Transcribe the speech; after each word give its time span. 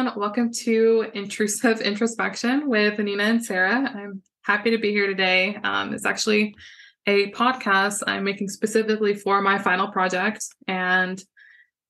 everyone. 0.00 0.18
Welcome 0.18 0.50
to 0.64 1.10
Intrusive 1.12 1.80
Introspection 1.82 2.68
with 2.68 2.98
Nina 2.98 3.22
and 3.22 3.44
Sarah. 3.44 3.92
I'm 3.94 4.22
happy 4.44 4.70
to 4.70 4.78
be 4.78 4.92
here 4.92 5.06
today. 5.06 5.56
Um, 5.62 5.92
it's 5.92 6.06
actually 6.06 6.54
a 7.06 7.30
podcast 7.32 8.02
I'm 8.06 8.24
making 8.24 8.48
specifically 8.48 9.14
for 9.14 9.42
my 9.42 9.58
final 9.58 9.88
project. 9.88 10.46
And 10.66 11.22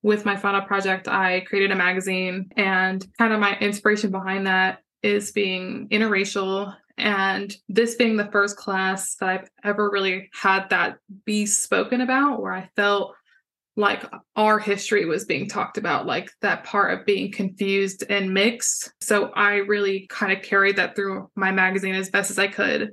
with 0.02 0.24
my 0.24 0.34
final 0.34 0.62
project, 0.62 1.06
I 1.06 1.40
created 1.40 1.70
a 1.70 1.76
magazine, 1.76 2.50
and 2.56 3.06
kind 3.16 3.32
of 3.32 3.38
my 3.38 3.56
inspiration 3.58 4.10
behind 4.10 4.48
that 4.48 4.78
is 5.04 5.30
being 5.30 5.88
interracial. 5.90 6.74
And 6.98 7.54
this 7.68 7.94
being 7.94 8.16
the 8.16 8.30
first 8.32 8.56
class 8.56 9.14
that 9.16 9.28
I've 9.28 9.48
ever 9.62 9.88
really 9.88 10.30
had 10.32 10.68
that 10.70 10.98
be 11.24 11.46
spoken 11.46 12.00
about, 12.00 12.42
where 12.42 12.54
I 12.54 12.70
felt 12.74 13.14
like 13.80 14.04
our 14.36 14.58
history 14.58 15.06
was 15.06 15.24
being 15.24 15.48
talked 15.48 15.78
about, 15.78 16.06
like 16.06 16.30
that 16.42 16.64
part 16.64 16.92
of 16.92 17.06
being 17.06 17.32
confused 17.32 18.04
and 18.08 18.32
mixed. 18.32 18.92
So 19.00 19.30
I 19.30 19.56
really 19.56 20.06
kind 20.08 20.32
of 20.32 20.42
carried 20.42 20.76
that 20.76 20.94
through 20.94 21.30
my 21.34 21.50
magazine 21.50 21.94
as 21.94 22.10
best 22.10 22.30
as 22.30 22.38
I 22.38 22.46
could. 22.46 22.90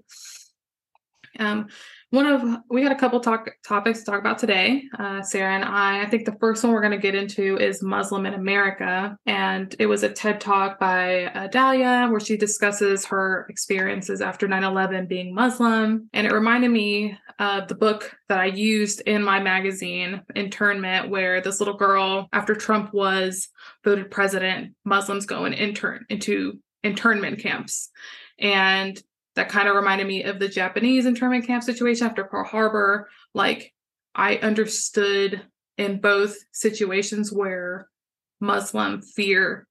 Um, 1.38 1.68
one 2.10 2.26
of 2.26 2.62
we 2.70 2.84
had 2.84 2.92
a 2.92 2.98
couple 2.98 3.20
talk 3.20 3.50
topics 3.66 4.00
to 4.00 4.06
talk 4.06 4.20
about 4.20 4.38
today 4.38 4.84
uh, 4.98 5.22
sarah 5.22 5.54
and 5.54 5.66
i. 5.66 6.02
I 6.02 6.06
think 6.06 6.26
the 6.26 6.38
first 6.40 6.64
one 6.64 6.72
we're 6.72 6.82
going 6.82 6.92
to 6.92 6.98
get 6.98 7.16
into 7.16 7.58
is 7.58 7.84
muslim 7.84 8.26
in 8.26 8.34
america. 8.34 9.18
And 9.26 9.76
it 9.80 9.88
was 9.88 10.04
a 10.04 10.10
ted 10.10 10.40
talk 10.40 10.80
by 10.80 11.26
uh, 11.26 11.48
Dalia 11.50 12.10
where 12.10 12.20
she 12.20 12.38
discusses 12.38 13.06
her 13.06 13.46
experiences 13.50 14.22
after 14.22 14.48
9-11 14.48 15.08
being 15.08 15.34
muslim. 15.34 16.10
And 16.14 16.26
it 16.26 16.34
reminded 16.34 16.72
me 16.72 17.18
of 17.40 17.68
the 17.68 17.76
book 17.76 18.16
that 18.30 18.40
i 18.40 18.46
used 18.46 19.02
in 19.02 19.24
my 19.24 19.40
magazine 19.40 20.22
internment 20.36 21.10
where 21.10 21.42
this 21.42 21.60
little 21.60 21.78
girl 21.78 22.30
after 22.32 22.56
trump 22.56 22.94
was 22.94 23.50
voted 23.84 24.10
president 24.10 24.74
muslims 24.86 25.26
go 25.26 25.46
and 25.46 25.54
intern 25.54 26.06
into 26.10 26.60
internment 26.84 27.40
camps. 27.40 27.90
And 28.40 29.02
that 29.38 29.50
kind 29.50 29.70
of 29.70 29.76
reminded 29.76 30.08
me 30.08 30.24
of 30.24 30.40
the 30.40 30.48
Japanese 30.48 31.06
internment 31.06 31.46
camp 31.46 31.64
situation 31.64 32.08
after 32.08 32.24
Pearl 32.24 32.44
Harbor. 32.44 33.08
Like, 33.34 33.72
I 34.16 34.38
understood 34.38 35.44
in 35.78 36.02
both 36.02 36.36
situations 36.52 37.32
where 37.32 37.88
Muslim 38.40 39.02
fear 39.02 39.68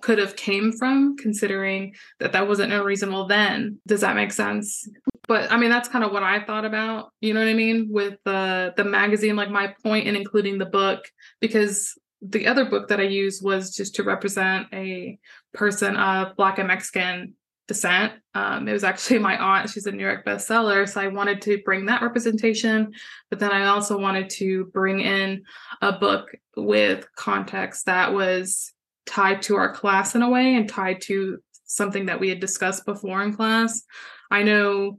could 0.00 0.18
have 0.18 0.34
came 0.34 0.72
from, 0.72 1.16
considering 1.18 1.94
that 2.20 2.32
that 2.32 2.48
wasn't 2.48 2.72
unreasonable 2.72 3.26
then. 3.26 3.78
Does 3.86 4.00
that 4.00 4.16
make 4.16 4.32
sense? 4.32 4.88
But 5.28 5.52
I 5.52 5.58
mean, 5.58 5.70
that's 5.70 5.88
kind 5.88 6.04
of 6.04 6.12
what 6.12 6.22
I 6.22 6.40
thought 6.40 6.64
about. 6.64 7.12
You 7.20 7.34
know 7.34 7.40
what 7.40 7.48
I 7.48 7.54
mean 7.54 7.88
with 7.90 8.16
the 8.24 8.72
the 8.76 8.84
magazine. 8.84 9.36
Like 9.36 9.50
my 9.50 9.74
point 9.82 10.06
in 10.06 10.16
including 10.16 10.58
the 10.58 10.66
book 10.66 11.04
because 11.40 11.98
the 12.22 12.46
other 12.46 12.64
book 12.64 12.88
that 12.88 13.00
I 13.00 13.04
used 13.04 13.44
was 13.44 13.74
just 13.74 13.96
to 13.96 14.04
represent 14.04 14.68
a 14.72 15.18
person 15.52 15.96
of 15.96 16.34
Black 16.36 16.58
and 16.58 16.68
Mexican 16.68 17.34
descent. 17.66 18.12
Um, 18.34 18.68
it 18.68 18.72
was 18.72 18.84
actually 18.84 19.18
my 19.18 19.36
aunt. 19.36 19.70
She's 19.70 19.86
a 19.86 19.92
New 19.92 20.04
York 20.04 20.24
bestseller. 20.24 20.88
So 20.88 21.00
I 21.00 21.08
wanted 21.08 21.42
to 21.42 21.58
bring 21.64 21.86
that 21.86 22.02
representation. 22.02 22.92
But 23.30 23.38
then 23.38 23.52
I 23.52 23.66
also 23.66 23.98
wanted 23.98 24.30
to 24.30 24.66
bring 24.66 25.00
in 25.00 25.44
a 25.82 25.92
book 25.92 26.28
with 26.56 27.06
context 27.16 27.86
that 27.86 28.12
was 28.12 28.72
tied 29.06 29.42
to 29.42 29.56
our 29.56 29.72
class 29.72 30.14
in 30.14 30.22
a 30.22 30.30
way 30.30 30.54
and 30.54 30.68
tied 30.68 31.00
to 31.02 31.38
something 31.64 32.06
that 32.06 32.20
we 32.20 32.28
had 32.28 32.40
discussed 32.40 32.84
before 32.86 33.22
in 33.22 33.34
class. 33.34 33.82
I 34.30 34.42
know 34.42 34.98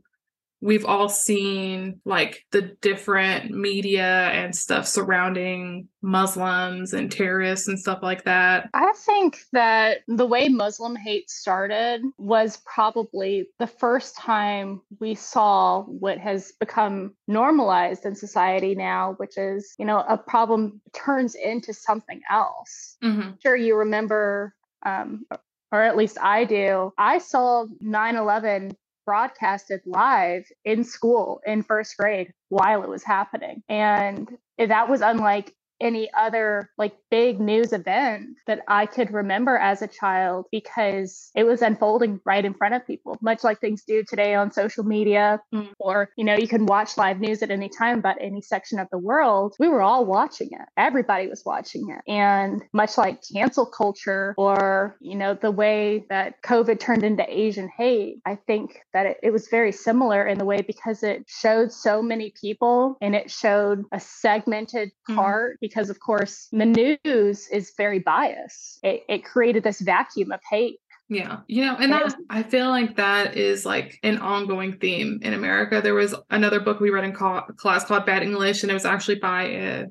we've 0.61 0.85
all 0.85 1.09
seen 1.09 2.01
like 2.05 2.45
the 2.51 2.75
different 2.81 3.51
media 3.51 4.29
and 4.31 4.55
stuff 4.55 4.87
surrounding 4.87 5.87
Muslims 6.01 6.93
and 6.93 7.11
terrorists 7.11 7.67
and 7.67 7.79
stuff 7.79 7.99
like 8.01 8.23
that. 8.23 8.69
I 8.73 8.91
think 9.05 9.39
that 9.53 9.99
the 10.07 10.25
way 10.25 10.49
Muslim 10.49 10.95
hate 10.95 11.29
started 11.29 12.01
was 12.17 12.61
probably 12.65 13.47
the 13.59 13.67
first 13.67 14.17
time 14.17 14.81
we 14.99 15.15
saw 15.15 15.83
what 15.83 16.17
has 16.17 16.53
become 16.59 17.13
normalized 17.27 18.05
in 18.05 18.15
society 18.15 18.73
now, 18.73 19.13
which 19.17 19.37
is, 19.37 19.75
you 19.77 19.85
know, 19.85 20.03
a 20.07 20.17
problem 20.17 20.81
turns 20.93 21.35
into 21.35 21.73
something 21.73 22.21
else. 22.31 22.97
Mm-hmm. 23.03 23.31
Sure, 23.43 23.55
you 23.55 23.75
remember 23.75 24.53
um, 24.85 25.25
or 25.71 25.81
at 25.81 25.97
least 25.97 26.17
I 26.21 26.45
do, 26.45 26.93
I 26.97 27.17
saw 27.17 27.65
9 27.81 28.15
11 28.15 28.71
broadcasted 29.07 29.81
live 29.85 30.43
in 30.65 30.83
school 30.83 31.39
in 31.47 31.63
first 31.63 31.97
grade 31.97 32.31
while 32.49 32.83
it 32.83 32.89
was 32.89 33.03
happening. 33.03 33.63
And 33.69 34.29
that 34.59 34.89
was 34.89 35.01
unlike 35.01 35.55
any 35.79 36.09
other 36.17 36.69
like 36.77 36.93
big 37.09 37.39
news 37.39 37.73
event 37.73 38.37
that 38.47 38.61
I 38.67 38.85
could 38.85 39.11
remember 39.11 39.57
as 39.57 39.81
a 39.81 39.87
child 39.87 40.45
because 40.51 41.29
it 41.35 41.43
was 41.43 41.61
unfolding 41.61 42.19
right 42.25 42.43
in 42.43 42.53
front 42.53 42.75
of 42.75 42.85
people, 42.85 43.17
much 43.21 43.43
like 43.43 43.59
things 43.59 43.83
do 43.87 44.03
today 44.03 44.35
on 44.35 44.51
social 44.51 44.83
media. 44.83 45.41
Mm. 45.53 45.69
Or, 45.79 46.09
you 46.17 46.23
know, 46.23 46.35
you 46.35 46.47
can 46.47 46.65
watch 46.65 46.97
live 46.97 47.19
news 47.19 47.41
at 47.43 47.51
any 47.51 47.69
time 47.69 47.99
about 47.99 48.17
any 48.19 48.41
section 48.41 48.79
of 48.79 48.87
the 48.91 48.97
world. 48.97 49.55
We 49.59 49.67
were 49.67 49.81
all 49.81 50.05
watching 50.05 50.49
it. 50.51 50.67
Everybody 50.77 51.27
was 51.27 51.43
watching 51.45 51.89
it. 51.89 52.11
And 52.11 52.63
much 52.73 52.97
like 52.97 53.21
cancel 53.33 53.65
culture 53.65 54.33
or, 54.37 54.97
you 54.99 55.15
know, 55.15 55.33
the 55.33 55.51
way 55.51 56.05
that 56.09 56.41
COVID 56.43 56.79
turned 56.79 57.03
into 57.03 57.25
Asian 57.27 57.69
hate, 57.75 58.21
I 58.25 58.35
think 58.47 58.81
that 58.93 59.05
it, 59.05 59.17
it 59.23 59.31
was 59.31 59.47
very 59.49 59.71
similar 59.71 60.25
in 60.25 60.37
the 60.37 60.45
way 60.45 60.61
because 60.61 61.03
it 61.03 61.25
showed 61.27 61.71
so 61.71 62.01
many 62.01 62.33
people 62.39 62.97
and 63.01 63.15
it 63.15 63.29
showed 63.29 63.83
a 63.91 63.99
segmented 63.99 64.91
mm. 65.09 65.15
part. 65.15 65.57
Mm 65.61 65.66
because 65.67 65.89
of 65.89 65.99
course 65.99 66.47
the 66.51 66.97
news 67.03 67.47
is 67.49 67.73
very 67.77 67.99
biased. 67.99 68.79
It, 68.83 69.03
it 69.09 69.25
created 69.25 69.63
this 69.63 69.81
vacuum 69.81 70.31
of 70.31 70.39
hate 70.49 70.79
yeah. 71.09 71.39
You 71.47 71.65
know, 71.65 71.77
and 71.79 71.91
that 71.93 72.15
I 72.29 72.43
feel 72.43 72.67
like 72.67 72.97
that 72.97 73.37
is 73.37 73.65
like 73.65 73.97
an 74.03 74.17
ongoing 74.17 74.77
theme 74.77 75.19
in 75.21 75.33
America. 75.33 75.81
There 75.81 75.93
was 75.93 76.13
another 76.29 76.59
book 76.59 76.79
we 76.79 76.89
read 76.89 77.05
in 77.05 77.13
class 77.13 77.85
called 77.85 78.05
Bad 78.05 78.23
English, 78.23 78.63
and 78.63 78.69
it 78.69 78.73
was 78.73 78.85
actually 78.85 79.15
by 79.15 79.43
a, 79.43 79.83
I 79.83 79.85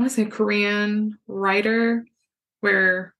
want 0.00 0.10
to 0.10 0.14
say 0.14 0.24
Korean 0.24 1.16
writer, 1.28 2.04
where 2.60 3.14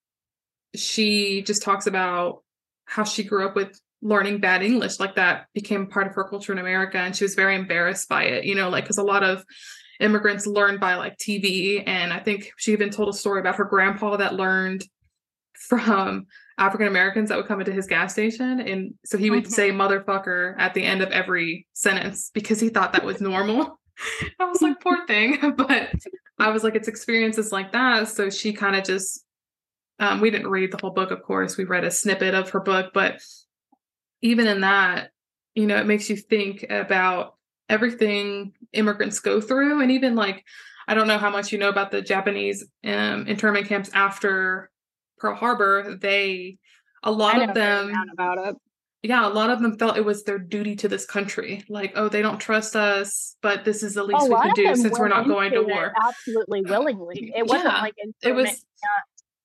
she 0.74 1.42
just 1.42 1.62
talks 1.62 1.86
about 1.86 2.42
how 2.86 3.04
she 3.04 3.22
grew 3.22 3.46
up 3.46 3.54
with 3.54 3.80
learning 4.00 4.40
bad 4.40 4.64
English. 4.64 4.98
Like 4.98 5.14
that 5.14 5.46
became 5.54 5.86
part 5.86 6.08
of 6.08 6.14
her 6.14 6.24
culture 6.24 6.52
in 6.52 6.58
America, 6.58 6.98
and 6.98 7.14
she 7.14 7.24
was 7.24 7.36
very 7.36 7.54
embarrassed 7.54 8.08
by 8.08 8.24
it, 8.24 8.44
you 8.44 8.56
know, 8.56 8.68
like 8.68 8.82
because 8.82 8.98
a 8.98 9.04
lot 9.04 9.22
of 9.22 9.44
immigrants 10.00 10.46
learn 10.46 10.78
by 10.78 10.94
like 10.94 11.16
TV. 11.18 11.82
And 11.86 12.12
I 12.12 12.18
think 12.18 12.52
she 12.56 12.72
even 12.72 12.90
told 12.90 13.08
a 13.08 13.12
story 13.12 13.40
about 13.40 13.56
her 13.56 13.64
grandpa 13.64 14.16
that 14.16 14.34
learned 14.34 14.84
from 15.54 16.26
African 16.58 16.86
Americans 16.86 17.28
that 17.28 17.36
would 17.36 17.46
come 17.46 17.60
into 17.60 17.72
his 17.72 17.86
gas 17.86 18.12
station. 18.12 18.60
And 18.60 18.94
so 19.04 19.16
he 19.16 19.30
would 19.30 19.44
mm-hmm. 19.44 19.52
say 19.52 19.70
motherfucker 19.70 20.54
at 20.58 20.74
the 20.74 20.82
end 20.82 21.02
of 21.02 21.10
every 21.10 21.66
sentence 21.72 22.30
because 22.32 22.60
he 22.60 22.68
thought 22.68 22.92
that 22.92 23.04
was 23.04 23.20
normal. 23.20 23.78
I 24.40 24.44
was 24.44 24.62
like, 24.62 24.80
poor 24.80 25.06
thing. 25.06 25.38
but 25.56 25.92
I 26.38 26.50
was 26.50 26.64
like, 26.64 26.74
it's 26.74 26.88
experiences 26.88 27.52
like 27.52 27.72
that. 27.72 28.08
So 28.08 28.30
she 28.30 28.52
kind 28.52 28.76
of 28.76 28.84
just, 28.84 29.24
um, 29.98 30.20
we 30.20 30.30
didn't 30.30 30.48
read 30.48 30.72
the 30.72 30.78
whole 30.80 30.90
book, 30.90 31.10
of 31.10 31.22
course. 31.22 31.56
We 31.56 31.64
read 31.64 31.84
a 31.84 31.90
snippet 31.90 32.34
of 32.34 32.50
her 32.50 32.60
book, 32.60 32.92
but 32.92 33.20
even 34.20 34.46
in 34.46 34.60
that, 34.62 35.10
you 35.54 35.66
know, 35.66 35.76
it 35.76 35.86
makes 35.86 36.08
you 36.08 36.16
think 36.16 36.64
about 36.70 37.34
everything 37.72 38.52
immigrants 38.72 39.18
go 39.18 39.40
through. 39.40 39.80
And 39.80 39.90
even 39.90 40.14
like 40.14 40.44
i 40.88 40.94
don't 40.94 41.06
know 41.06 41.18
how 41.18 41.30
much 41.30 41.52
you 41.52 41.58
know 41.58 41.68
about 41.68 41.92
the 41.92 42.02
japanese 42.02 42.64
um, 42.84 43.26
internment 43.28 43.68
camps 43.68 43.88
after 43.94 44.68
pearl 45.18 45.36
harbor 45.36 45.96
they 46.00 46.58
a 47.04 47.10
lot 47.10 47.40
of 47.40 47.54
them 47.54 47.92
about 48.12 48.38
it. 48.38 48.56
Yeah 49.02 49.26
a 49.26 49.30
lot 49.30 49.50
of 49.50 49.60
them 49.60 49.78
felt 49.78 49.96
it 49.96 50.04
was 50.04 50.24
their 50.24 50.38
duty 50.38 50.76
to 50.76 50.88
this 50.88 51.04
country. 51.04 51.64
Like 51.68 51.92
oh 51.96 52.08
they 52.08 52.22
don't 52.22 52.38
trust 52.38 52.76
us 52.76 53.36
but 53.42 53.64
this 53.64 53.82
is 53.82 53.94
the 53.94 54.04
least 54.04 54.28
we 54.28 54.36
can 54.36 54.52
do 54.54 54.76
since 54.76 54.98
we're 54.98 55.08
not 55.08 55.26
going 55.26 55.52
to 55.52 55.62
war. 55.62 55.92
absolutely 56.04 56.62
willingly. 56.62 57.32
it 57.34 57.46
wasn't 57.46 57.72
yeah, 57.72 57.80
like 57.80 57.94
it 58.22 58.32
was 58.32 58.64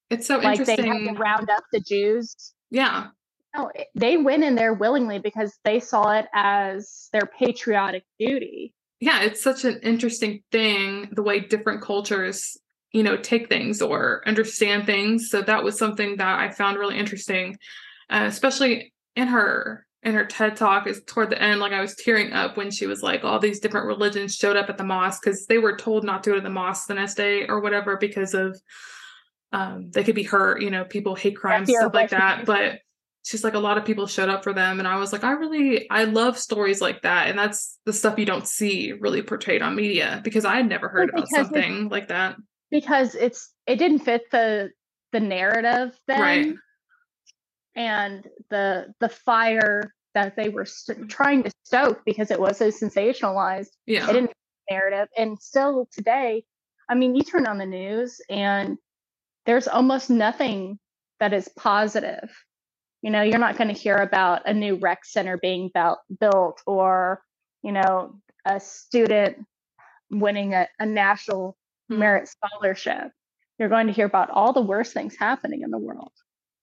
it's 0.09 0.25
so 0.25 0.38
like 0.38 0.59
interesting 0.59 0.91
they 0.91 1.05
had 1.05 1.15
to 1.15 1.19
round 1.19 1.49
up 1.49 1.63
the 1.71 1.79
jews. 1.79 2.53
Yeah 2.69 3.07
no, 3.55 3.71
they 3.95 4.17
went 4.17 4.44
in 4.44 4.55
there 4.55 4.73
willingly 4.73 5.19
because 5.19 5.57
they 5.63 5.79
saw 5.79 6.11
it 6.11 6.25
as 6.33 7.09
their 7.13 7.25
patriotic 7.25 8.03
duty. 8.19 8.73
Yeah, 8.99 9.21
it's 9.21 9.44
such 9.44 9.63
an 9.63 9.79
interesting 9.83 10.44
thing 10.51 11.09
the 11.11 11.23
way 11.23 11.39
different 11.39 11.81
cultures, 11.81 12.57
you 12.91 13.03
know, 13.03 13.17
take 13.17 13.47
things 13.47 13.81
or 13.81 14.23
understand 14.27 14.85
things. 14.85 15.29
So 15.29 15.41
that 15.41 15.63
was 15.63 15.77
something 15.77 16.17
that 16.17 16.39
I 16.39 16.49
found 16.49 16.77
really 16.77 16.97
interesting, 16.97 17.57
uh, 18.09 18.25
especially 18.27 18.94
in 19.15 19.27
her 19.27 19.85
in 20.03 20.13
her 20.13 20.25
TED 20.25 20.55
talk 20.55 20.88
is 20.88 21.01
toward 21.05 21.29
the 21.31 21.41
end, 21.41 21.59
like 21.59 21.73
I 21.73 21.81
was 21.81 21.95
tearing 21.95 22.31
up 22.31 22.55
when 22.55 22.71
she 22.71 22.88
was 22.88 23.01
like, 23.01 23.23
all 23.23 23.39
these 23.39 23.59
different 23.59 23.88
religions 23.88 24.35
showed 24.35 24.55
up 24.55 24.69
at 24.69 24.77
the 24.77 24.83
mosque 24.83 25.21
because 25.23 25.47
they 25.47 25.57
were 25.57 25.75
told 25.75 26.03
not 26.03 26.23
to 26.23 26.29
go 26.29 26.35
to 26.35 26.41
the 26.41 26.49
mosque 26.49 26.88
the 26.88 26.94
next 26.94 27.15
day 27.15 27.45
or 27.47 27.59
whatever 27.59 27.97
because 27.97 28.33
of 28.33 28.59
um 29.51 29.89
they 29.91 30.03
could 30.03 30.15
be 30.15 30.23
hurt, 30.23 30.61
you 30.61 30.69
know, 30.69 30.85
people 30.85 31.15
hate 31.15 31.35
crimes, 31.35 31.69
stuff 31.69 31.94
like 31.94 32.11
that. 32.11 32.45
But 32.45 32.79
she's 33.27 33.44
like 33.44 33.56
a 33.56 33.59
lot 33.59 33.77
of 33.77 33.83
people 33.83 34.07
showed 34.07 34.29
up 34.29 34.41
for 34.44 34.53
them. 34.53 34.79
And 34.79 34.88
i 34.88 34.95
was 34.97 35.12
like 35.12 35.24
i 35.25 35.31
really 35.31 35.89
i 35.89 36.06
love 36.06 36.38
stories 36.38 36.79
like 36.81 37.01
that. 37.01 37.27
And 37.27 37.38
that's 37.38 37.77
the 37.85 37.91
stuff 37.94 38.18
you 38.18 38.25
don't 38.25 38.47
see 38.47 38.94
really 38.94 39.21
portrayed 39.21 39.62
on 39.62 39.75
media 39.75 40.21
because 40.24 40.45
i 40.45 40.56
had 40.56 40.69
never 40.69 40.88
heard 40.88 41.09
about 41.09 41.27
something 41.29 41.89
like 41.89 42.07
that. 42.07 42.38
because 42.71 43.15
it's 43.15 43.51
it 43.65 43.75
didn't 43.77 44.00
fit 44.00 44.24
the 44.31 44.71
the 45.12 45.19
narrative 45.19 45.97
then. 46.07 46.21
Right. 46.21 46.56
and 47.75 48.25
the 48.50 48.94
the 49.00 49.09
fire 49.09 49.94
that 50.13 50.35
they 50.35 50.50
were 50.50 50.65
st- 50.65 51.09
trying 51.09 51.44
to 51.44 51.51
stoke 51.63 52.00
because 52.06 52.31
it 52.31 52.39
was 52.39 52.57
so 52.57 52.69
sensationalized 52.69 53.69
Yeah. 53.85 54.09
it 54.09 54.13
didn't 54.13 54.31
narrative. 54.71 55.07
And 55.18 55.38
still 55.39 55.88
today 55.91 56.44
i 56.89 56.95
mean 56.95 57.15
you 57.15 57.23
turn 57.23 57.45
on 57.47 57.57
the 57.57 57.65
news 57.65 58.21
and 58.30 58.77
there's 59.45 59.68
almost 59.68 60.09
nothing 60.09 60.80
that 61.19 61.33
is 61.33 61.50
positive 61.57 62.30
you 63.01 63.11
know 63.11 63.21
you're 63.21 63.39
not 63.39 63.57
going 63.57 63.67
to 63.73 63.79
hear 63.79 63.95
about 63.95 64.44
a 64.45 64.53
new 64.53 64.75
rec 64.75 65.05
center 65.05 65.38
being 65.38 65.69
built, 65.73 65.99
built 66.19 66.61
or 66.65 67.21
you 67.63 67.71
know 67.71 68.15
a 68.45 68.59
student 68.59 69.45
winning 70.09 70.53
a, 70.53 70.67
a 70.79 70.85
national 70.85 71.57
Mhm. 71.91 71.99
merit 71.99 72.27
scholarship. 72.27 73.11
You're 73.59 73.69
going 73.69 73.88
to 73.88 73.94
hear 73.94 74.05
about 74.05 74.29
all 74.29 74.53
the 74.53 74.61
worst 74.61 74.94
things 74.94 75.15
happening 75.17 75.61
in 75.61 75.71
the 75.71 75.77
world 75.77 76.11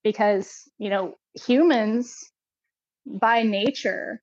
because 0.03 0.69
you 0.79 0.91
know 0.91 1.15
humans 1.47 2.31
by 3.07 3.43
nature 3.43 4.23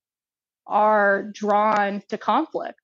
are 0.67 1.23
drawn 1.33 2.01
to 2.09 2.17
conflict. 2.17 2.79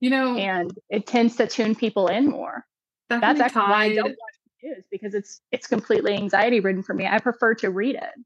You 0.00 0.10
know, 0.10 0.36
and 0.36 0.70
it 0.90 1.06
tends 1.06 1.36
to 1.36 1.46
tune 1.46 1.74
people 1.74 2.08
in 2.08 2.26
more. 2.28 2.64
That's 3.08 3.40
actually 3.40 3.62
why 3.62 3.84
i 3.84 3.94
don't 3.94 4.08
watch 4.08 4.35
news 4.62 4.84
because 4.90 5.14
it's 5.14 5.40
it's 5.52 5.66
completely 5.66 6.14
anxiety 6.14 6.60
ridden 6.60 6.82
for 6.82 6.94
me. 6.94 7.06
I 7.06 7.18
prefer 7.18 7.54
to 7.56 7.70
read 7.70 7.96
it. 7.96 8.22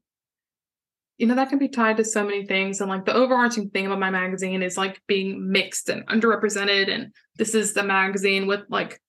You 1.17 1.27
know 1.27 1.35
that 1.35 1.49
can 1.49 1.59
be 1.59 1.67
tied 1.67 1.97
to 1.97 2.05
so 2.05 2.23
many 2.23 2.45
things 2.45 2.81
and 2.81 2.89
like 2.89 3.05
the 3.05 3.13
overarching 3.13 3.69
thing 3.69 3.85
about 3.85 3.99
my 3.99 4.09
magazine 4.09 4.63
is 4.63 4.77
like 4.77 5.01
being 5.07 5.51
mixed 5.51 5.89
and 5.89 6.07
underrepresented 6.07 6.89
and 6.89 7.13
this 7.37 7.53
is 7.53 7.73
the 7.73 7.83
magazine 7.83 8.47
with 8.47 8.61
like 8.69 8.99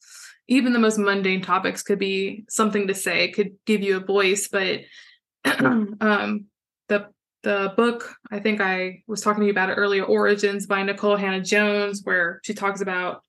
even 0.48 0.74
the 0.74 0.78
most 0.78 0.98
mundane 0.98 1.40
topics 1.40 1.82
could 1.82 1.98
be 1.98 2.44
something 2.50 2.86
to 2.88 2.94
say 2.94 3.30
could 3.30 3.52
give 3.64 3.80
you 3.80 3.96
a 3.96 4.04
voice 4.04 4.48
but 4.48 4.80
um 5.44 6.44
the 6.88 7.08
the 7.44 7.72
book 7.78 8.14
i 8.30 8.38
think 8.38 8.60
i 8.60 9.02
was 9.06 9.22
talking 9.22 9.40
to 9.40 9.46
you 9.46 9.52
about 9.52 9.70
it 9.70 9.74
earlier 9.74 10.04
origins 10.04 10.66
by 10.66 10.82
nikole 10.82 11.18
hannah 11.18 11.40
jones 11.40 12.02
where 12.04 12.40
she 12.44 12.52
talks 12.52 12.82
about 12.82 13.22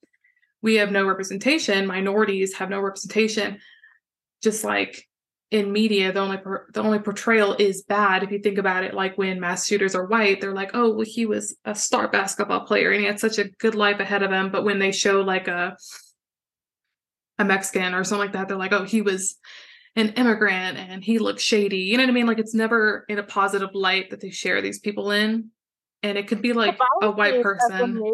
we 0.62 0.76
have 0.76 0.92
no 0.92 1.06
representation 1.06 1.88
minorities 1.88 2.54
have 2.56 2.70
no 2.70 2.82
representation 2.82 3.60
just 4.44 4.64
like 4.64 5.08
in 5.52 5.72
media 5.72 6.12
the 6.12 6.20
only 6.20 6.38
per- 6.38 6.66
the 6.74 6.82
only 6.82 7.00
portrayal 7.00 7.56
is 7.58 7.84
bad. 7.84 8.24
If 8.24 8.32
you 8.32 8.40
think 8.40 8.58
about 8.58 8.84
it 8.84 8.94
like 8.94 9.18
when 9.18 9.40
mass 9.40 9.68
shooters 9.68 9.96
are 9.96 10.06
white 10.06 10.42
they're 10.42 10.54
like 10.54 10.72
oh 10.74 10.92
well 10.94 11.06
he 11.06 11.26
was 11.26 11.56
a 11.64 11.76
star 11.76 12.08
basketball 12.08 12.62
player 12.62 12.92
and 12.92 13.02
he 13.02 13.06
had 13.06 13.20
such 13.20 13.38
a 13.38 13.50
good 13.60 13.76
life 13.76 14.00
ahead 14.00 14.24
of 14.24 14.32
him. 14.32 14.52
But 14.52 14.64
when 14.64 14.80
they 14.80 14.92
show 14.92 15.22
like 15.22 15.48
a 15.48 15.78
a 17.40 17.46
mexican 17.46 17.94
or 17.94 18.04
something 18.04 18.26
like 18.26 18.34
that 18.34 18.48
they're 18.48 18.58
like 18.58 18.74
oh 18.74 18.84
he 18.84 19.02
was 19.02 19.38
an 19.96 20.10
immigrant 20.10 20.78
and 20.78 21.04
he 21.04 21.20
looks 21.20 21.44
shady. 21.44 21.78
You 21.78 21.98
know 21.98 22.04
what 22.04 22.10
i 22.10 22.14
mean? 22.14 22.26
Like 22.26 22.40
it's 22.40 22.56
never 22.56 23.06
in 23.08 23.20
a 23.20 23.24
positive 23.24 23.70
light 23.74 24.10
that 24.10 24.22
they 24.22 24.32
share 24.32 24.62
these 24.62 24.80
people 24.80 25.12
in 25.12 25.52
and 26.02 26.18
it 26.18 26.28
could 26.28 26.42
be 26.42 26.54
like 26.54 26.80
a 27.02 27.12
white 27.12 27.44
biases 27.44 27.70
of 27.70 27.78
the 27.78 28.02
person 28.02 28.14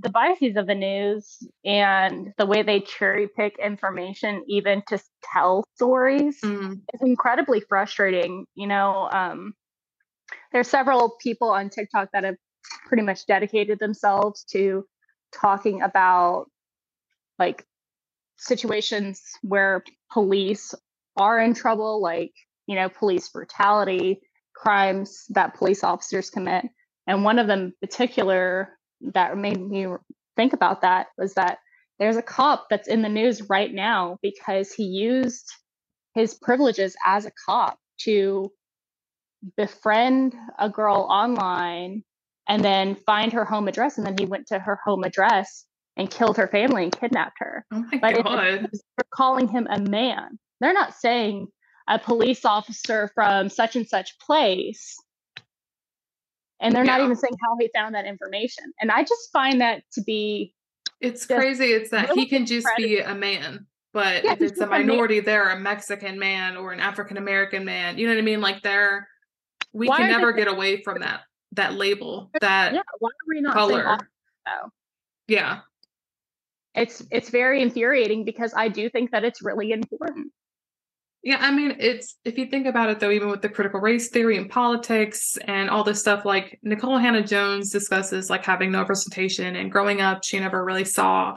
the 0.00 0.10
biases 0.10 0.56
of 0.56 0.66
the 0.66 0.74
news 0.74 1.38
and 1.64 2.32
the 2.38 2.46
way 2.46 2.62
they 2.62 2.80
cherry 2.80 3.28
pick 3.28 3.58
information 3.58 4.42
even 4.48 4.82
to 4.88 4.98
tell 5.22 5.64
stories 5.74 6.40
Mm, 6.42 6.80
is 6.94 7.00
incredibly 7.02 7.60
frustrating 7.60 8.46
you 8.54 8.66
know 8.66 9.08
um, 9.12 9.54
there's 10.52 10.68
several 10.68 11.16
people 11.20 11.50
on 11.50 11.70
tiktok 11.70 12.08
that 12.12 12.24
have 12.24 12.36
pretty 12.86 13.02
much 13.02 13.26
dedicated 13.26 13.78
themselves 13.78 14.44
to 14.44 14.84
talking 15.32 15.82
about 15.82 16.46
like 17.38 17.64
situations 18.36 19.22
where 19.42 19.84
police 20.12 20.74
are 21.16 21.38
in 21.40 21.54
trouble 21.54 22.00
like 22.00 22.32
you 22.66 22.74
know 22.74 22.88
police 22.88 23.28
brutality 23.28 24.20
crimes 24.60 25.24
that 25.30 25.54
police 25.54 25.82
officers 25.82 26.30
commit. 26.30 26.66
And 27.06 27.24
one 27.24 27.38
of 27.38 27.46
them 27.46 27.60
in 27.60 27.74
particular 27.80 28.76
that 29.00 29.36
made 29.36 29.60
me 29.60 29.86
think 30.36 30.52
about 30.52 30.82
that 30.82 31.08
was 31.18 31.34
that 31.34 31.58
there's 31.98 32.16
a 32.16 32.22
cop 32.22 32.66
that's 32.70 32.88
in 32.88 33.02
the 33.02 33.08
news 33.08 33.48
right 33.48 33.72
now 33.72 34.18
because 34.22 34.72
he 34.72 34.84
used 34.84 35.50
his 36.14 36.34
privileges 36.34 36.96
as 37.06 37.26
a 37.26 37.32
cop 37.46 37.78
to 37.98 38.50
befriend 39.56 40.34
a 40.58 40.68
girl 40.68 41.06
online 41.10 42.02
and 42.48 42.64
then 42.64 42.94
find 42.94 43.32
her 43.32 43.44
home 43.44 43.68
address 43.68 43.96
and 43.96 44.06
then 44.06 44.16
he 44.18 44.26
went 44.26 44.46
to 44.46 44.58
her 44.58 44.78
home 44.84 45.04
address 45.04 45.66
and 45.96 46.10
killed 46.10 46.36
her 46.36 46.48
family 46.48 46.84
and 46.84 46.98
kidnapped 46.98 47.36
her. 47.38 47.64
Oh 47.72 47.84
my 47.92 47.98
but 47.98 48.24
god. 48.24 48.68
they're 48.72 49.04
calling 49.14 49.48
him 49.48 49.66
a 49.70 49.80
man. 49.80 50.38
They're 50.60 50.72
not 50.72 50.94
saying 50.94 51.48
a 51.88 51.98
police 51.98 52.44
officer 52.44 53.10
from 53.14 53.48
such 53.48 53.76
and 53.76 53.86
such 53.86 54.18
place 54.18 54.96
and 56.60 56.74
they're 56.74 56.84
not 56.84 57.00
even 57.00 57.16
saying 57.16 57.34
how 57.42 57.56
he 57.58 57.70
found 57.74 57.94
that 57.94 58.06
information. 58.06 58.64
And 58.80 58.90
i 58.90 59.02
just 59.02 59.30
find 59.32 59.60
that 59.60 59.82
to 59.92 60.02
be 60.02 60.54
it's 61.00 61.26
crazy 61.26 61.66
it's 61.66 61.90
that 61.90 62.08
really 62.08 62.22
he 62.22 62.28
can 62.28 62.46
just 62.46 62.68
be 62.76 62.98
a 62.98 63.14
man 63.14 63.66
but 63.92 64.22
Yeah, 64.24 64.32
if 64.32 64.40
it's 64.42 64.52
a 64.52 64.54
just 64.56 64.62
a 64.62 64.66
minority 64.66 65.20
they're 65.20 65.48
a 65.50 65.58
mexican 65.58 66.18
man 66.18 66.56
or 66.56 66.72
an 66.72 66.80
african 66.80 67.16
american 67.16 67.64
man 67.64 67.98
you 67.98 68.06
know 68.06 68.14
what 68.14 68.18
i 68.18 68.24
mean? 68.24 68.40
Like 68.40 68.62
they're 68.62 69.08
we 69.72 69.88
Why 69.88 69.98
can 69.98 70.08
they 70.08 70.16
never 70.16 70.32
get 70.32 70.48
away 70.48 70.82
from 70.82 71.00
that 71.00 71.22
that 71.52 71.74
label 71.74 72.30
that 72.40 72.74
yeah 72.74 72.82
why 72.98 73.08
are 73.08 73.28
we 73.28 73.40
not 73.40 73.54
color. 73.54 73.98
though? 74.46 74.70
yeah. 75.28 75.60
It's 76.74 77.02
it's 77.10 77.30
very 77.30 77.62
infuriating 77.62 78.24
because 78.24 78.54
i 78.56 78.68
do 78.68 78.88
think 78.88 79.10
that 79.10 79.24
it's 79.24 79.42
really 79.42 79.72
important 79.72 80.32
Yeah, 81.22 81.36
I 81.38 81.50
mean, 81.50 81.76
it's 81.78 82.16
if 82.24 82.38
you 82.38 82.46
think 82.46 82.66
about 82.66 82.88
it 82.88 82.98
though, 82.98 83.10
even 83.10 83.28
with 83.28 83.42
the 83.42 83.48
critical 83.50 83.78
race 83.78 84.08
theory 84.08 84.38
and 84.38 84.48
politics 84.48 85.36
and 85.46 85.68
all 85.68 85.84
this 85.84 86.00
stuff, 86.00 86.24
like 86.24 86.58
Nikole 86.64 87.00
Hannah 87.00 87.22
Jones 87.22 87.70
discusses 87.70 88.30
like 88.30 88.44
having 88.44 88.72
no 88.72 88.78
representation 88.78 89.54
and 89.56 89.70
growing 89.70 90.00
up, 90.00 90.24
she 90.24 90.40
never 90.40 90.64
really 90.64 90.84
saw 90.84 91.36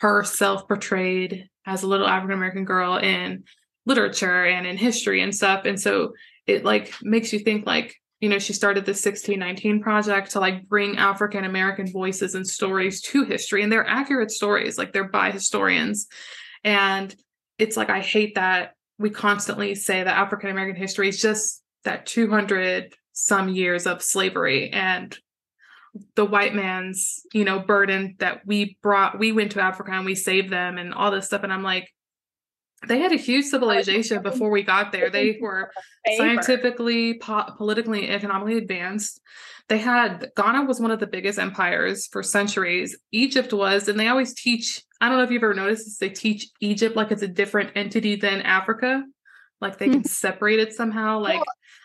herself 0.00 0.68
portrayed 0.68 1.48
as 1.64 1.82
a 1.82 1.86
little 1.86 2.06
African 2.06 2.36
American 2.36 2.64
girl 2.66 2.98
in 2.98 3.44
literature 3.86 4.44
and 4.44 4.66
in 4.66 4.76
history 4.76 5.22
and 5.22 5.34
stuff. 5.34 5.64
And 5.64 5.80
so 5.80 6.12
it 6.46 6.64
like 6.64 6.92
makes 7.02 7.32
you 7.32 7.38
think 7.38 7.66
like, 7.66 7.94
you 8.20 8.28
know, 8.28 8.38
she 8.38 8.52
started 8.52 8.84
the 8.84 8.90
1619 8.90 9.80
project 9.80 10.32
to 10.32 10.40
like 10.40 10.68
bring 10.68 10.98
African 10.98 11.44
American 11.44 11.90
voices 11.90 12.34
and 12.34 12.46
stories 12.46 13.00
to 13.02 13.24
history. 13.24 13.62
And 13.62 13.72
they're 13.72 13.86
accurate 13.86 14.30
stories, 14.30 14.76
like 14.76 14.92
they're 14.92 15.08
by 15.08 15.30
historians. 15.30 16.06
And 16.64 17.14
it's 17.58 17.78
like 17.78 17.88
I 17.88 18.00
hate 18.00 18.34
that 18.34 18.75
we 18.98 19.10
constantly 19.10 19.74
say 19.74 20.02
that 20.02 20.16
African 20.16 20.50
American 20.50 20.76
history 20.76 21.08
is 21.08 21.20
just 21.20 21.62
that 21.84 22.06
200 22.06 22.94
some 23.12 23.48
years 23.48 23.86
of 23.86 24.02
slavery 24.02 24.70
and 24.70 25.16
the 26.14 26.24
white 26.24 26.54
man's, 26.54 27.22
you 27.32 27.44
know, 27.44 27.58
burden 27.58 28.16
that 28.18 28.46
we 28.46 28.76
brought, 28.82 29.18
we 29.18 29.32
went 29.32 29.52
to 29.52 29.60
Africa 29.60 29.92
and 29.92 30.04
we 30.04 30.14
saved 30.14 30.50
them 30.50 30.78
and 30.78 30.92
all 30.92 31.10
this 31.10 31.26
stuff. 31.26 31.42
And 31.42 31.52
I'm 31.52 31.62
like, 31.62 31.90
they 32.86 32.98
had 32.98 33.12
a 33.12 33.16
huge 33.16 33.46
civilization 33.46 34.22
before 34.22 34.50
we 34.50 34.62
got 34.62 34.92
there. 34.92 35.08
They 35.08 35.38
were 35.40 35.70
scientifically, 36.16 37.18
po- 37.18 37.50
politically, 37.56 38.10
economically 38.10 38.58
advanced. 38.58 39.20
They 39.68 39.78
had 39.78 40.30
Ghana 40.36 40.64
was 40.64 40.80
one 40.80 40.90
of 40.92 41.00
the 41.00 41.06
biggest 41.06 41.38
empires 41.38 42.06
for 42.06 42.22
centuries. 42.22 42.96
Egypt 43.10 43.52
was, 43.52 43.88
and 43.88 43.98
they 43.98 44.08
always 44.08 44.32
teach. 44.34 44.82
I 45.00 45.08
don't 45.08 45.18
know 45.18 45.24
if 45.24 45.30
you've 45.30 45.42
ever 45.42 45.54
noticed 45.54 45.86
this. 45.86 45.98
They 45.98 46.08
teach 46.08 46.48
Egypt 46.60 46.96
like 46.96 47.10
it's 47.10 47.22
a 47.22 47.28
different 47.28 47.70
entity 47.74 48.16
than 48.16 48.42
Africa, 48.42 49.02
like 49.60 49.78
they 49.78 49.88
can 49.88 50.04
separate 50.04 50.60
it 50.60 50.72
somehow. 50.72 51.18
Like 51.18 51.40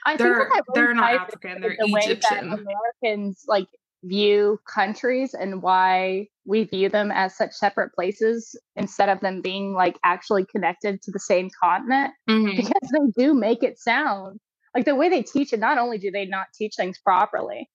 I 0.06 0.16
think 0.16 0.20
they're 0.20 0.50
they're 0.76 0.94
not 0.94 1.14
African, 1.14 1.62
they're 1.62 1.76
the 1.78 1.92
Egyptian. 1.98 2.54
Americans 2.54 3.46
like 3.48 3.68
view 4.04 4.60
countries 4.68 5.34
and 5.34 5.62
why 5.62 6.28
we 6.46 6.64
view 6.64 6.90
them 6.90 7.12
as 7.12 7.36
such 7.38 7.52
separate 7.52 7.94
places 7.94 8.60
instead 8.76 9.10
of 9.10 9.20
them 9.22 9.42
being 9.42 9.74
like 9.74 9.98
actually 10.04 10.46
connected 10.46 11.02
to 11.04 11.12
the 11.12 11.20
same 11.20 11.50
continent 11.62 12.12
Mhm. 12.28 12.56
because 12.58 12.92
they 12.92 13.24
do 13.24 13.36
make 13.36 13.62
it 13.62 13.78
sound 13.78 14.40
like 14.76 14.86
the 14.86 14.96
way 14.96 15.10
they 15.10 15.24
teach 15.24 15.54
it 15.54 15.60
not 15.60 15.78
only 15.78 15.98
do 15.98 16.12
they 16.12 16.26
not 16.26 16.48
teach 16.54 16.76
things 16.76 16.98
properly 17.00 17.70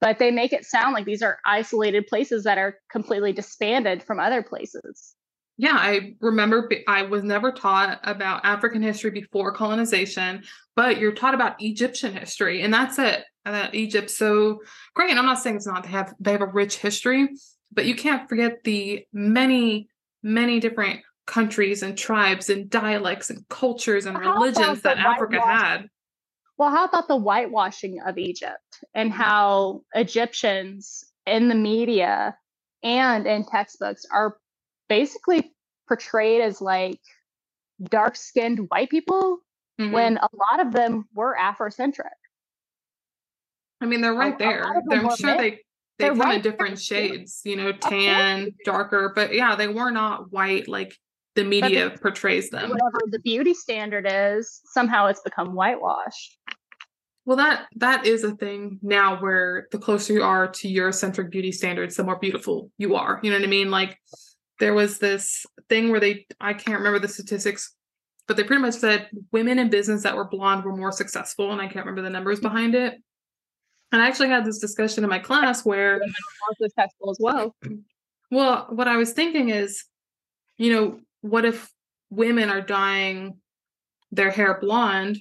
but 0.00 0.18
they 0.18 0.32
make 0.32 0.52
it 0.52 0.64
sound 0.64 0.94
like 0.94 1.04
these 1.04 1.22
are 1.22 1.38
isolated 1.46 2.06
places 2.08 2.44
that 2.44 2.58
are 2.58 2.76
completely 2.90 3.32
disbanded 3.32 4.02
from 4.02 4.18
other 4.18 4.42
places 4.42 5.14
Yeah, 5.58 5.76
I 5.76 6.14
remember 6.20 6.68
I 6.88 7.02
was 7.02 7.22
never 7.22 7.52
taught 7.52 8.00
about 8.04 8.44
African 8.44 8.82
history 8.82 9.10
before 9.10 9.52
colonization, 9.52 10.42
but 10.74 10.98
you're 10.98 11.12
taught 11.12 11.34
about 11.34 11.62
Egyptian 11.62 12.14
history, 12.14 12.62
and 12.62 12.72
that's 12.72 12.98
it. 12.98 13.24
And 13.44 13.54
that 13.54 13.74
Egypt's 13.74 14.16
so 14.16 14.60
great. 14.94 15.10
And 15.10 15.18
I'm 15.18 15.26
not 15.26 15.40
saying 15.40 15.56
it's 15.56 15.66
not. 15.66 15.82
They 15.82 15.90
have 15.90 16.14
they 16.18 16.32
have 16.32 16.40
a 16.40 16.46
rich 16.46 16.78
history, 16.78 17.28
but 17.72 17.86
you 17.86 17.94
can't 17.94 18.28
forget 18.28 18.64
the 18.64 19.04
many, 19.12 19.88
many 20.22 20.58
different 20.60 21.00
countries 21.26 21.82
and 21.82 21.96
tribes 21.96 22.50
and 22.50 22.68
dialects 22.70 23.30
and 23.30 23.46
cultures 23.48 24.06
and 24.06 24.18
religions 24.18 24.82
that 24.82 24.98
Africa 24.98 25.40
had. 25.40 25.86
Well, 26.58 26.70
how 26.70 26.84
about 26.84 27.08
the 27.08 27.16
whitewashing 27.16 28.00
of 28.06 28.18
Egypt 28.18 28.84
and 28.94 29.12
how 29.12 29.82
Egyptians 29.94 31.04
in 31.26 31.48
the 31.48 31.54
media 31.54 32.36
and 32.82 33.26
in 33.26 33.44
textbooks 33.44 34.04
are 34.12 34.36
basically 34.88 35.52
portrayed 35.88 36.42
as 36.42 36.60
like 36.60 37.00
dark 37.82 38.16
skinned 38.16 38.70
white 38.70 38.90
people 38.90 39.38
mm-hmm. 39.80 39.92
when 39.92 40.16
a 40.18 40.28
lot 40.50 40.64
of 40.64 40.72
them 40.72 41.04
were 41.14 41.36
Afrocentric. 41.40 42.10
I 43.80 43.86
mean, 43.86 44.00
they're 44.00 44.14
right 44.14 44.38
there. 44.38 44.64
I'm 44.90 45.16
sure 45.16 45.36
they 45.36 45.60
they 45.98 46.08
come 46.08 46.20
right 46.20 46.36
in 46.36 46.42
different 46.42 46.78
shades, 46.78 47.42
you 47.44 47.56
know, 47.56 47.72
tan, 47.72 48.52
darker, 48.64 49.12
but 49.14 49.34
yeah, 49.34 49.56
they 49.56 49.68
were 49.68 49.90
not 49.90 50.32
white 50.32 50.68
like 50.68 50.96
the 51.34 51.44
media 51.44 51.90
the, 51.90 51.98
portrays 51.98 52.50
them. 52.50 52.70
Whatever 52.70 52.98
the 53.10 53.20
beauty 53.20 53.54
standard 53.54 54.06
is, 54.08 54.60
somehow 54.66 55.06
it's 55.06 55.20
become 55.20 55.54
whitewashed. 55.54 56.38
Well, 57.24 57.36
that 57.36 57.66
that 57.76 58.06
is 58.06 58.24
a 58.24 58.34
thing 58.34 58.80
now 58.82 59.20
where 59.20 59.68
the 59.70 59.78
closer 59.78 60.12
you 60.12 60.22
are 60.22 60.48
to 60.48 60.68
Eurocentric 60.68 61.30
beauty 61.30 61.52
standards, 61.52 61.96
the 61.96 62.04
more 62.04 62.18
beautiful 62.18 62.70
you 62.78 62.96
are. 62.96 63.20
You 63.22 63.30
know 63.30 63.38
what 63.38 63.46
I 63.46 63.50
mean? 63.50 63.70
Like 63.70 63.96
there 64.58 64.74
was 64.74 64.98
this 64.98 65.46
thing 65.68 65.90
where 65.90 66.00
they 66.00 66.26
I 66.40 66.52
can't 66.52 66.78
remember 66.78 66.98
the 66.98 67.08
statistics, 67.08 67.74
but 68.26 68.36
they 68.36 68.42
pretty 68.42 68.62
much 68.62 68.74
said 68.74 69.08
women 69.30 69.58
in 69.58 69.70
business 69.70 70.02
that 70.02 70.16
were 70.16 70.28
blonde 70.28 70.64
were 70.64 70.76
more 70.76 70.92
successful, 70.92 71.52
and 71.52 71.60
I 71.60 71.66
can't 71.66 71.86
remember 71.86 72.02
the 72.02 72.10
numbers 72.10 72.38
mm-hmm. 72.38 72.48
behind 72.48 72.74
it. 72.74 72.94
And 73.92 74.00
I 74.00 74.08
actually 74.08 74.28
had 74.30 74.44
this 74.44 74.58
discussion 74.58 75.04
in 75.04 75.10
my 75.10 75.18
class 75.18 75.64
where 75.64 75.94
women 75.94 76.08
were 76.08 76.48
more 76.48 76.68
successful 76.68 77.10
as 77.10 77.18
well. 77.20 77.54
Well, 78.30 78.66
what 78.70 78.88
I 78.88 78.96
was 78.96 79.12
thinking 79.12 79.50
is, 79.50 79.84
you 80.56 80.72
know, 80.72 81.00
what 81.22 81.44
if 81.44 81.72
women 82.10 82.50
are 82.50 82.60
dyeing 82.60 83.38
their 84.10 84.30
hair 84.30 84.58
blonde 84.60 85.18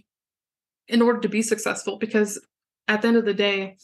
in 0.87 1.01
order 1.01 1.19
to 1.19 1.29
be 1.29 1.41
successful? 1.41 1.97
Because 1.97 2.39
at 2.87 3.01
the 3.01 3.07
end 3.07 3.17
of 3.17 3.25
the 3.25 3.33
day, 3.33 3.77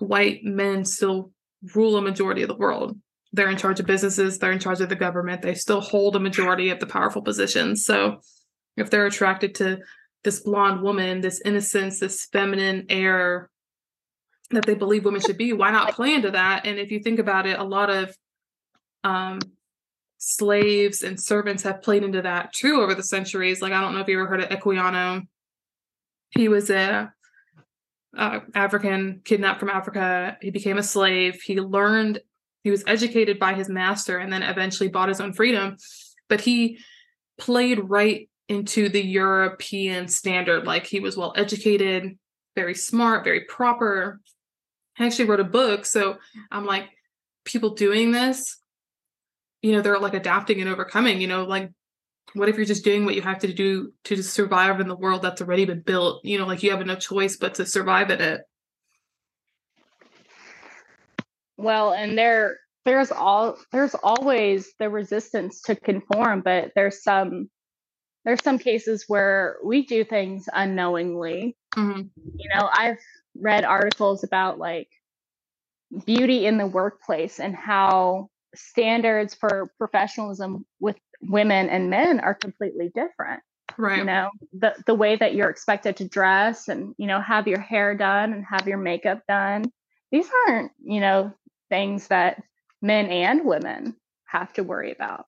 white 0.00 0.42
men 0.42 0.84
still 0.84 1.30
rule 1.74 1.96
a 1.96 2.02
majority 2.02 2.42
of 2.42 2.48
the 2.48 2.56
world. 2.56 2.98
They're 3.32 3.50
in 3.50 3.58
charge 3.58 3.78
of 3.78 3.86
businesses, 3.86 4.38
they're 4.38 4.52
in 4.52 4.58
charge 4.58 4.80
of 4.80 4.88
the 4.88 4.96
government, 4.96 5.42
they 5.42 5.54
still 5.54 5.80
hold 5.80 6.16
a 6.16 6.20
majority 6.20 6.70
of 6.70 6.80
the 6.80 6.86
powerful 6.86 7.22
positions. 7.22 7.84
So 7.84 8.20
if 8.76 8.90
they're 8.90 9.06
attracted 9.06 9.54
to 9.56 9.80
this 10.24 10.40
blonde 10.40 10.82
woman, 10.82 11.20
this 11.20 11.40
innocence, 11.44 12.00
this 12.00 12.26
feminine 12.32 12.86
air 12.88 13.50
that 14.50 14.64
they 14.64 14.74
believe 14.74 15.04
women 15.04 15.20
should 15.20 15.36
be, 15.36 15.52
why 15.52 15.70
not 15.70 15.92
play 15.92 16.14
into 16.14 16.30
that? 16.30 16.66
And 16.66 16.78
if 16.78 16.90
you 16.90 17.00
think 17.00 17.18
about 17.18 17.46
it, 17.46 17.58
a 17.58 17.64
lot 17.64 17.90
of 17.90 18.16
um, 19.04 19.40
slaves 20.18 21.02
and 21.02 21.18
servants 21.18 21.62
have 21.62 21.80
played 21.80 22.02
into 22.02 22.22
that 22.22 22.52
too 22.52 22.80
over 22.80 22.94
the 22.94 23.02
centuries. 23.02 23.62
Like 23.62 23.72
I 23.72 23.80
don't 23.80 23.94
know 23.94 24.00
if 24.00 24.08
you 24.08 24.20
ever 24.20 24.28
heard 24.28 24.42
of 24.42 24.50
Equiano. 24.50 25.26
He 26.30 26.48
was 26.48 26.70
a 26.70 27.12
uh, 28.16 28.40
African 28.54 29.22
kidnapped 29.24 29.60
from 29.60 29.70
Africa. 29.70 30.36
He 30.42 30.50
became 30.50 30.76
a 30.76 30.82
slave. 30.82 31.40
He 31.42 31.60
learned. 31.60 32.20
He 32.64 32.70
was 32.70 32.84
educated 32.86 33.38
by 33.38 33.54
his 33.54 33.68
master, 33.68 34.18
and 34.18 34.32
then 34.32 34.42
eventually 34.42 34.88
bought 34.88 35.08
his 35.08 35.20
own 35.20 35.32
freedom. 35.32 35.76
But 36.28 36.40
he 36.40 36.78
played 37.38 37.78
right 37.88 38.28
into 38.48 38.88
the 38.88 39.02
European 39.02 40.08
standard. 40.08 40.66
Like 40.66 40.84
he 40.86 41.00
was 41.00 41.16
well 41.16 41.32
educated, 41.36 42.18
very 42.56 42.74
smart, 42.74 43.24
very 43.24 43.44
proper. 43.44 44.20
I 44.98 45.06
actually 45.06 45.26
wrote 45.26 45.40
a 45.40 45.44
book, 45.44 45.86
so 45.86 46.18
I'm 46.50 46.66
like, 46.66 46.88
people 47.44 47.70
doing 47.70 48.10
this 48.10 48.58
you 49.62 49.72
know 49.72 49.82
they're 49.82 49.98
like 49.98 50.14
adapting 50.14 50.60
and 50.60 50.70
overcoming 50.70 51.20
you 51.20 51.26
know 51.26 51.44
like 51.44 51.70
what 52.34 52.48
if 52.48 52.56
you're 52.56 52.66
just 52.66 52.84
doing 52.84 53.04
what 53.04 53.14
you 53.14 53.22
have 53.22 53.38
to 53.40 53.52
do 53.52 53.92
to 54.04 54.22
survive 54.22 54.80
in 54.80 54.88
the 54.88 54.96
world 54.96 55.22
that's 55.22 55.40
already 55.40 55.64
been 55.64 55.80
built? 55.80 56.24
You 56.24 56.38
know 56.38 56.46
like 56.46 56.62
you 56.62 56.70
have 56.70 56.84
no 56.84 56.96
choice 56.96 57.36
but 57.36 57.54
to 57.54 57.66
survive 57.66 58.10
in 58.10 58.20
it. 58.20 58.40
Well 61.56 61.92
and 61.92 62.16
there 62.16 62.58
there's 62.84 63.10
all 63.10 63.56
there's 63.72 63.94
always 63.94 64.72
the 64.78 64.88
resistance 64.88 65.60
to 65.62 65.74
conform 65.74 66.40
but 66.40 66.72
there's 66.74 67.02
some 67.02 67.50
there's 68.24 68.42
some 68.42 68.58
cases 68.58 69.04
where 69.08 69.56
we 69.64 69.86
do 69.86 70.04
things 70.04 70.48
unknowingly. 70.52 71.56
Mm-hmm. 71.76 72.00
you 72.34 72.48
know 72.54 72.68
i've 72.72 72.98
read 73.38 73.62
articles 73.62 74.24
about 74.24 74.58
like 74.58 74.88
beauty 76.06 76.46
in 76.46 76.56
the 76.56 76.66
workplace 76.66 77.38
and 77.38 77.54
how 77.54 78.30
standards 78.54 79.34
for 79.34 79.72
professionalism 79.78 80.64
with 80.80 80.96
women 81.22 81.68
and 81.68 81.90
men 81.90 82.20
are 82.20 82.34
completely 82.34 82.90
different 82.94 83.42
right. 83.76 83.98
you 83.98 84.04
know? 84.04 84.30
The 84.52 84.74
the 84.86 84.94
way 84.94 85.16
that 85.16 85.34
you're 85.34 85.50
expected 85.50 85.96
to 85.96 86.08
dress 86.08 86.68
and 86.68 86.94
you 86.98 87.06
know 87.06 87.20
have 87.20 87.48
your 87.48 87.60
hair 87.60 87.94
done 87.94 88.32
and 88.32 88.44
have 88.44 88.66
your 88.66 88.78
makeup 88.78 89.22
done 89.28 89.64
these 90.10 90.28
aren't 90.46 90.72
you 90.82 91.00
know 91.00 91.32
things 91.68 92.08
that 92.08 92.42
men 92.80 93.06
and 93.06 93.44
women 93.44 93.96
have 94.26 94.52
to 94.54 94.62
worry 94.62 94.92
about. 94.92 95.26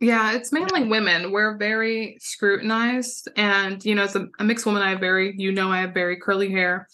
Yeah 0.00 0.32
it's 0.32 0.52
mainly 0.52 0.84
women. 0.88 1.32
We're 1.32 1.56
very 1.56 2.18
scrutinized 2.20 3.28
and 3.36 3.84
you 3.84 3.94
know 3.94 4.02
as 4.02 4.16
a, 4.16 4.26
a 4.38 4.44
mixed 4.44 4.66
woman 4.66 4.82
i 4.82 4.90
have 4.90 5.00
very 5.00 5.34
you 5.36 5.52
know 5.52 5.70
i 5.70 5.80
have 5.80 5.94
very 5.94 6.18
curly 6.18 6.50
hair. 6.50 6.88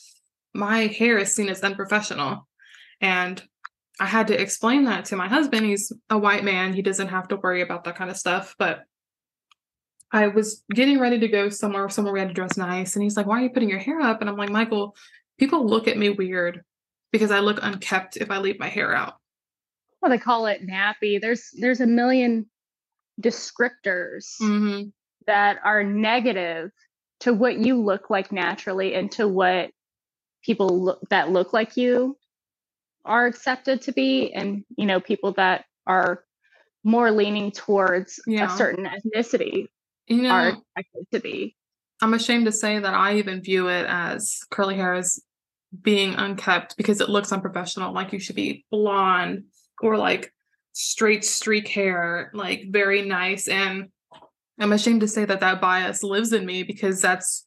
My 0.54 0.81
hair 0.81 1.19
is 1.19 1.35
seen 1.35 1.49
as 1.49 1.62
unprofessional 1.62 2.47
and 3.00 3.42
I 4.02 4.06
had 4.06 4.26
to 4.26 4.40
explain 4.40 4.82
that 4.87 5.04
to 5.06 5.16
my 5.16 5.28
husband. 5.28 5.64
He's 5.64 5.92
a 6.11 6.18
white 6.18 6.42
man. 6.42 6.73
He 6.73 6.82
doesn't 6.82 7.06
have 7.06 7.28
to 7.28 7.37
worry 7.37 7.62
about 7.62 7.85
that 7.85 7.94
kind 7.94 8.11
of 8.11 8.16
stuff. 8.16 8.56
But 8.59 8.82
I 10.11 10.26
was 10.26 10.64
getting 10.75 10.99
ready 10.99 11.21
to 11.21 11.28
go 11.28 11.50
somewhere, 11.50 11.88
somewhere 11.88 12.12
we 12.12 12.18
had 12.18 12.26
to 12.26 12.35
dress 12.35 12.56
nice. 12.56 12.97
And 12.97 13.04
he's 13.04 13.16
like, 13.16 13.26
Why 13.26 13.38
are 13.38 13.42
you 13.42 13.50
putting 13.50 13.68
your 13.68 13.78
hair 13.78 14.00
up? 14.00 14.21
And 14.21 14.28
I'm 14.28 14.37
like, 14.37 14.50
Michael, 14.50 14.97
people 15.38 15.64
look 15.64 15.87
at 15.87 15.97
me 15.97 16.11
weird 16.11 16.64
because 17.12 17.30
I 17.30 17.38
look 17.38 17.61
unkept 17.62 18.16
if 18.16 18.28
I 18.28 18.38
leave 18.38 18.59
my 18.59 18.68
hair 18.68 18.92
out. 18.92 19.14
Well, 20.00 20.11
they 20.11 20.18
call 20.18 20.47
it 20.47 20.66
nappy. 20.66 21.21
There's 21.21 21.50
there's 21.61 21.80
a 21.80 21.87
million 21.87 22.50
descriptors 23.21 24.26
mm-hmm. 24.42 24.88
that 25.28 25.59
are 25.62 25.85
negative 25.85 26.73
to 27.21 27.32
what 27.32 27.56
you 27.56 27.80
look 27.80 28.11
like 28.11 28.32
naturally 28.32 28.94
and 28.94 29.12
to 29.12 29.28
what 29.28 29.71
people 30.44 30.87
look 30.87 30.99
that 31.11 31.30
look 31.30 31.52
like 31.52 31.76
you 31.76 32.16
are 33.04 33.26
accepted 33.26 33.82
to 33.82 33.92
be 33.92 34.32
and 34.32 34.64
you 34.76 34.87
know 34.87 35.00
people 35.00 35.32
that 35.32 35.64
are 35.87 36.25
more 36.85 37.11
leaning 37.11 37.50
towards 37.50 38.21
yeah. 38.26 38.52
a 38.52 38.56
certain 38.56 38.87
ethnicity 38.87 39.66
you 40.06 40.23
know, 40.23 40.30
are 40.30 40.49
expected 40.49 41.06
to 41.12 41.21
be 41.21 41.56
i'm 42.00 42.14
ashamed 42.14 42.47
to 42.47 42.52
say 42.52 42.78
that 42.78 42.94
i 42.94 43.16
even 43.16 43.42
view 43.42 43.68
it 43.68 43.87
as 43.88 44.40
curly 44.50 44.76
hair 44.76 44.94
as 44.94 45.23
being 45.80 46.14
unkept 46.14 46.76
because 46.76 47.00
it 47.00 47.09
looks 47.09 47.32
unprofessional 47.32 47.92
like 47.92 48.12
you 48.12 48.18
should 48.18 48.37
be 48.37 48.64
blonde 48.71 49.44
or 49.80 49.97
like 49.97 50.32
straight 50.73 51.25
streak 51.25 51.68
hair 51.68 52.30
like 52.35 52.64
very 52.71 53.02
nice 53.02 53.49
and 53.49 53.88
i'm 54.59 54.73
ashamed 54.73 55.00
to 55.00 55.09
say 55.09 55.25
that 55.25 55.40
that 55.40 55.61
bias 55.61 56.02
lives 56.02 56.32
in 56.32 56.44
me 56.44 56.62
because 56.62 57.00
that's 57.00 57.47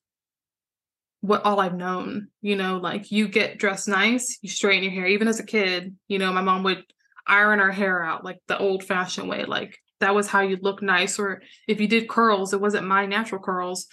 what 1.21 1.43
all 1.43 1.59
I've 1.59 1.75
known, 1.75 2.27
you 2.41 2.55
know, 2.55 2.77
like 2.77 3.11
you 3.11 3.27
get 3.27 3.57
dressed 3.57 3.87
nice, 3.87 4.37
you 4.41 4.49
straighten 4.49 4.83
your 4.83 4.93
hair. 4.93 5.07
Even 5.07 5.27
as 5.27 5.39
a 5.39 5.45
kid, 5.45 5.95
you 6.07 6.19
know, 6.19 6.31
my 6.31 6.41
mom 6.41 6.63
would 6.63 6.83
iron 7.27 7.59
her 7.59 7.71
hair 7.71 8.03
out 8.03 8.23
like 8.23 8.39
the 8.47 8.57
old 8.57 8.83
fashioned 8.83 9.27
way. 9.27 9.45
Like 9.45 9.77
that 9.99 10.13
was 10.13 10.27
how 10.27 10.41
you 10.41 10.57
look 10.61 10.81
nice. 10.81 11.17
Or 11.17 11.41
if 11.67 11.81
you 11.81 11.87
did 11.87 12.09
curls, 12.09 12.53
it 12.53 12.61
wasn't 12.61 12.87
my 12.87 13.05
natural 13.05 13.41
curls. 13.41 13.87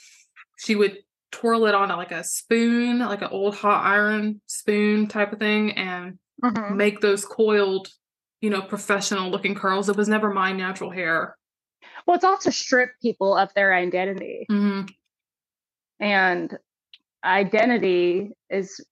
She 0.58 0.76
would 0.76 0.98
twirl 1.30 1.66
it 1.66 1.74
on 1.74 1.88
like 1.88 2.12
a 2.12 2.22
spoon, 2.22 2.98
like 2.98 3.22
an 3.22 3.28
old 3.30 3.54
hot 3.54 3.84
iron 3.84 4.40
spoon 4.46 5.06
type 5.06 5.32
of 5.32 5.38
thing, 5.38 5.72
and 5.72 6.18
mm-hmm. 6.42 6.76
make 6.76 7.00
those 7.00 7.24
coiled, 7.24 7.88
you 8.40 8.50
know, 8.50 8.62
professional 8.62 9.30
looking 9.30 9.54
curls. 9.54 9.88
It 9.88 9.96
was 9.96 10.08
never 10.08 10.32
my 10.32 10.52
natural 10.52 10.90
hair. 10.90 11.36
Well, 12.06 12.16
it's 12.16 12.24
also 12.24 12.50
strip 12.50 12.90
people 13.00 13.36
of 13.36 13.52
their 13.54 13.72
identity. 13.72 14.46
Mm-hmm. 14.50 14.86
And 16.00 16.58
identity 17.24 18.32
is 18.50 18.84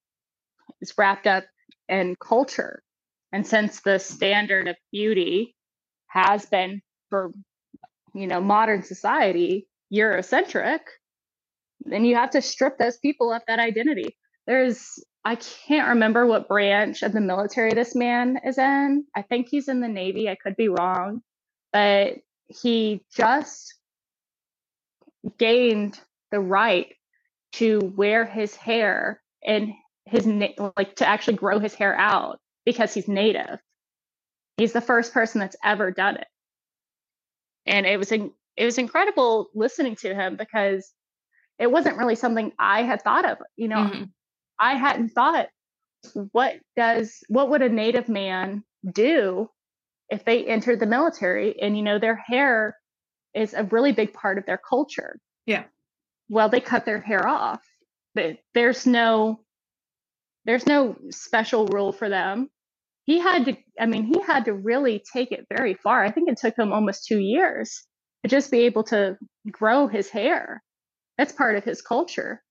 is 0.80 0.94
wrapped 0.96 1.26
up 1.26 1.44
in 1.88 2.16
culture. 2.16 2.82
And 3.32 3.46
since 3.46 3.80
the 3.80 3.98
standard 3.98 4.68
of 4.68 4.76
beauty 4.90 5.54
has 6.08 6.46
been 6.46 6.82
for 7.08 7.32
you 8.14 8.26
know 8.26 8.40
modern 8.40 8.82
society 8.82 9.68
eurocentric 9.92 10.80
then 11.84 12.04
you 12.04 12.16
have 12.16 12.30
to 12.30 12.42
strip 12.42 12.78
those 12.78 12.98
people 12.98 13.32
of 13.32 13.42
that 13.46 13.58
identity. 13.58 14.16
There's 14.46 15.02
i 15.24 15.36
can't 15.36 15.90
remember 15.90 16.26
what 16.26 16.48
branch 16.48 17.02
of 17.02 17.12
the 17.12 17.20
military 17.20 17.72
this 17.72 17.94
man 17.94 18.40
is 18.44 18.58
in. 18.58 19.04
I 19.14 19.22
think 19.22 19.48
he's 19.48 19.68
in 19.68 19.80
the 19.80 19.88
navy 19.88 20.28
i 20.28 20.36
could 20.36 20.56
be 20.56 20.68
wrong. 20.68 21.22
But 21.72 22.14
he 22.48 23.02
just 23.16 23.74
gained 25.38 26.00
the 26.30 26.40
right 26.40 26.88
to 27.52 27.92
wear 27.96 28.24
his 28.24 28.54
hair 28.54 29.20
and 29.44 29.72
his 30.06 30.26
like 30.76 30.96
to 30.96 31.06
actually 31.06 31.36
grow 31.36 31.58
his 31.58 31.74
hair 31.74 31.94
out 31.96 32.38
because 32.64 32.94
he's 32.94 33.08
native. 33.08 33.58
He's 34.56 34.72
the 34.72 34.80
first 34.80 35.12
person 35.12 35.40
that's 35.40 35.56
ever 35.64 35.90
done 35.90 36.16
it. 36.16 36.26
And 37.66 37.86
it 37.86 37.98
was 37.98 38.12
in, 38.12 38.30
it 38.56 38.64
was 38.64 38.78
incredible 38.78 39.48
listening 39.54 39.96
to 39.96 40.14
him 40.14 40.36
because 40.36 40.92
it 41.58 41.70
wasn't 41.70 41.98
really 41.98 42.16
something 42.16 42.52
I 42.58 42.82
had 42.82 43.02
thought 43.02 43.28
of. 43.28 43.38
You 43.56 43.68
know, 43.68 43.76
mm-hmm. 43.76 44.04
I 44.58 44.74
hadn't 44.74 45.10
thought 45.10 45.48
what 46.32 46.54
does 46.76 47.18
what 47.28 47.50
would 47.50 47.62
a 47.62 47.68
native 47.68 48.08
man 48.08 48.64
do 48.90 49.48
if 50.08 50.24
they 50.24 50.44
entered 50.44 50.80
the 50.80 50.86
military 50.86 51.60
and 51.60 51.76
you 51.76 51.82
know 51.82 51.98
their 51.98 52.16
hair 52.16 52.76
is 53.34 53.54
a 53.54 53.64
really 53.64 53.92
big 53.92 54.12
part 54.12 54.38
of 54.38 54.46
their 54.46 54.58
culture. 54.68 55.18
Yeah. 55.46 55.64
Well, 56.30 56.48
they 56.48 56.60
cut 56.60 56.86
their 56.86 57.00
hair 57.00 57.26
off. 57.28 57.60
There's 58.54 58.86
no 58.86 59.40
there's 60.46 60.66
no 60.66 60.96
special 61.10 61.66
rule 61.66 61.92
for 61.92 62.08
them. 62.08 62.48
He 63.04 63.18
had 63.18 63.44
to 63.46 63.56
I 63.78 63.86
mean, 63.86 64.04
he 64.04 64.20
had 64.22 64.46
to 64.46 64.54
really 64.54 65.04
take 65.12 65.32
it 65.32 65.46
very 65.52 65.74
far. 65.74 66.04
I 66.04 66.10
think 66.12 66.30
it 66.30 66.38
took 66.38 66.56
him 66.58 66.72
almost 66.72 67.06
2 67.06 67.18
years 67.18 67.86
to 68.24 68.30
just 68.30 68.50
be 68.50 68.60
able 68.60 68.84
to 68.84 69.18
grow 69.50 69.88
his 69.88 70.08
hair. 70.08 70.62
That's 71.18 71.32
part 71.32 71.56
of 71.56 71.64
his 71.64 71.82
culture. 71.82 72.42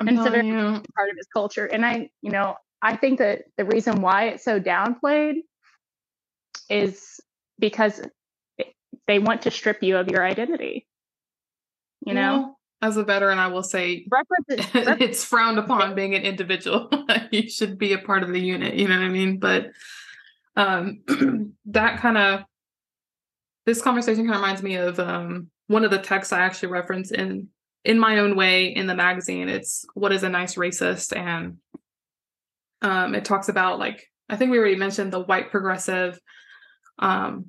I'm 0.00 0.08
and 0.08 0.16
it's 0.16 0.26
a 0.26 0.30
telling 0.30 0.50
very 0.50 0.62
you. 0.62 0.82
part 0.96 1.10
of 1.10 1.16
his 1.16 1.28
culture. 1.32 1.66
And 1.66 1.84
I, 1.86 2.10
you 2.22 2.30
know, 2.30 2.56
I 2.82 2.96
think 2.96 3.18
that 3.20 3.42
the 3.56 3.64
reason 3.64 4.00
why 4.02 4.28
it's 4.28 4.44
so 4.44 4.58
downplayed 4.60 5.34
is 6.70 7.20
because 7.58 8.00
they 9.06 9.18
want 9.18 9.42
to 9.42 9.50
strip 9.50 9.82
you 9.82 9.96
of 9.98 10.08
your 10.08 10.24
identity. 10.26 10.86
You 12.06 12.14
know, 12.14 12.53
as 12.82 12.96
a 12.96 13.04
veteran, 13.04 13.38
I 13.38 13.48
will 13.48 13.62
say 13.62 14.06
represent, 14.10 14.74
rep- 14.86 15.00
it's 15.00 15.24
frowned 15.24 15.58
upon 15.58 15.94
being 15.94 16.14
an 16.14 16.22
individual. 16.22 16.90
you 17.30 17.48
should 17.48 17.78
be 17.78 17.92
a 17.92 17.98
part 17.98 18.22
of 18.22 18.30
the 18.30 18.40
unit, 18.40 18.74
you 18.74 18.88
know 18.88 18.98
what 18.98 19.04
I 19.04 19.08
mean? 19.08 19.38
But 19.38 19.70
um 20.56 21.02
that 21.66 22.00
kind 22.00 22.18
of 22.18 22.44
this 23.66 23.82
conversation 23.82 24.24
kind 24.24 24.34
of 24.34 24.40
reminds 24.40 24.62
me 24.62 24.76
of 24.76 25.00
um 25.00 25.48
one 25.66 25.84
of 25.84 25.90
the 25.90 25.98
texts 25.98 26.32
I 26.32 26.40
actually 26.40 26.68
reference 26.68 27.10
in 27.10 27.48
in 27.84 27.98
my 27.98 28.18
own 28.18 28.36
way 28.36 28.66
in 28.66 28.86
the 28.86 28.94
magazine. 28.94 29.48
It's 29.48 29.84
what 29.94 30.12
is 30.12 30.22
a 30.22 30.28
nice 30.28 30.54
racist 30.54 31.16
and 31.16 31.58
um 32.82 33.14
it 33.14 33.24
talks 33.24 33.48
about 33.48 33.78
like 33.78 34.06
I 34.28 34.36
think 34.36 34.50
we 34.50 34.58
already 34.58 34.76
mentioned 34.76 35.12
the 35.12 35.20
white 35.20 35.50
progressive 35.50 36.18
um 36.98 37.46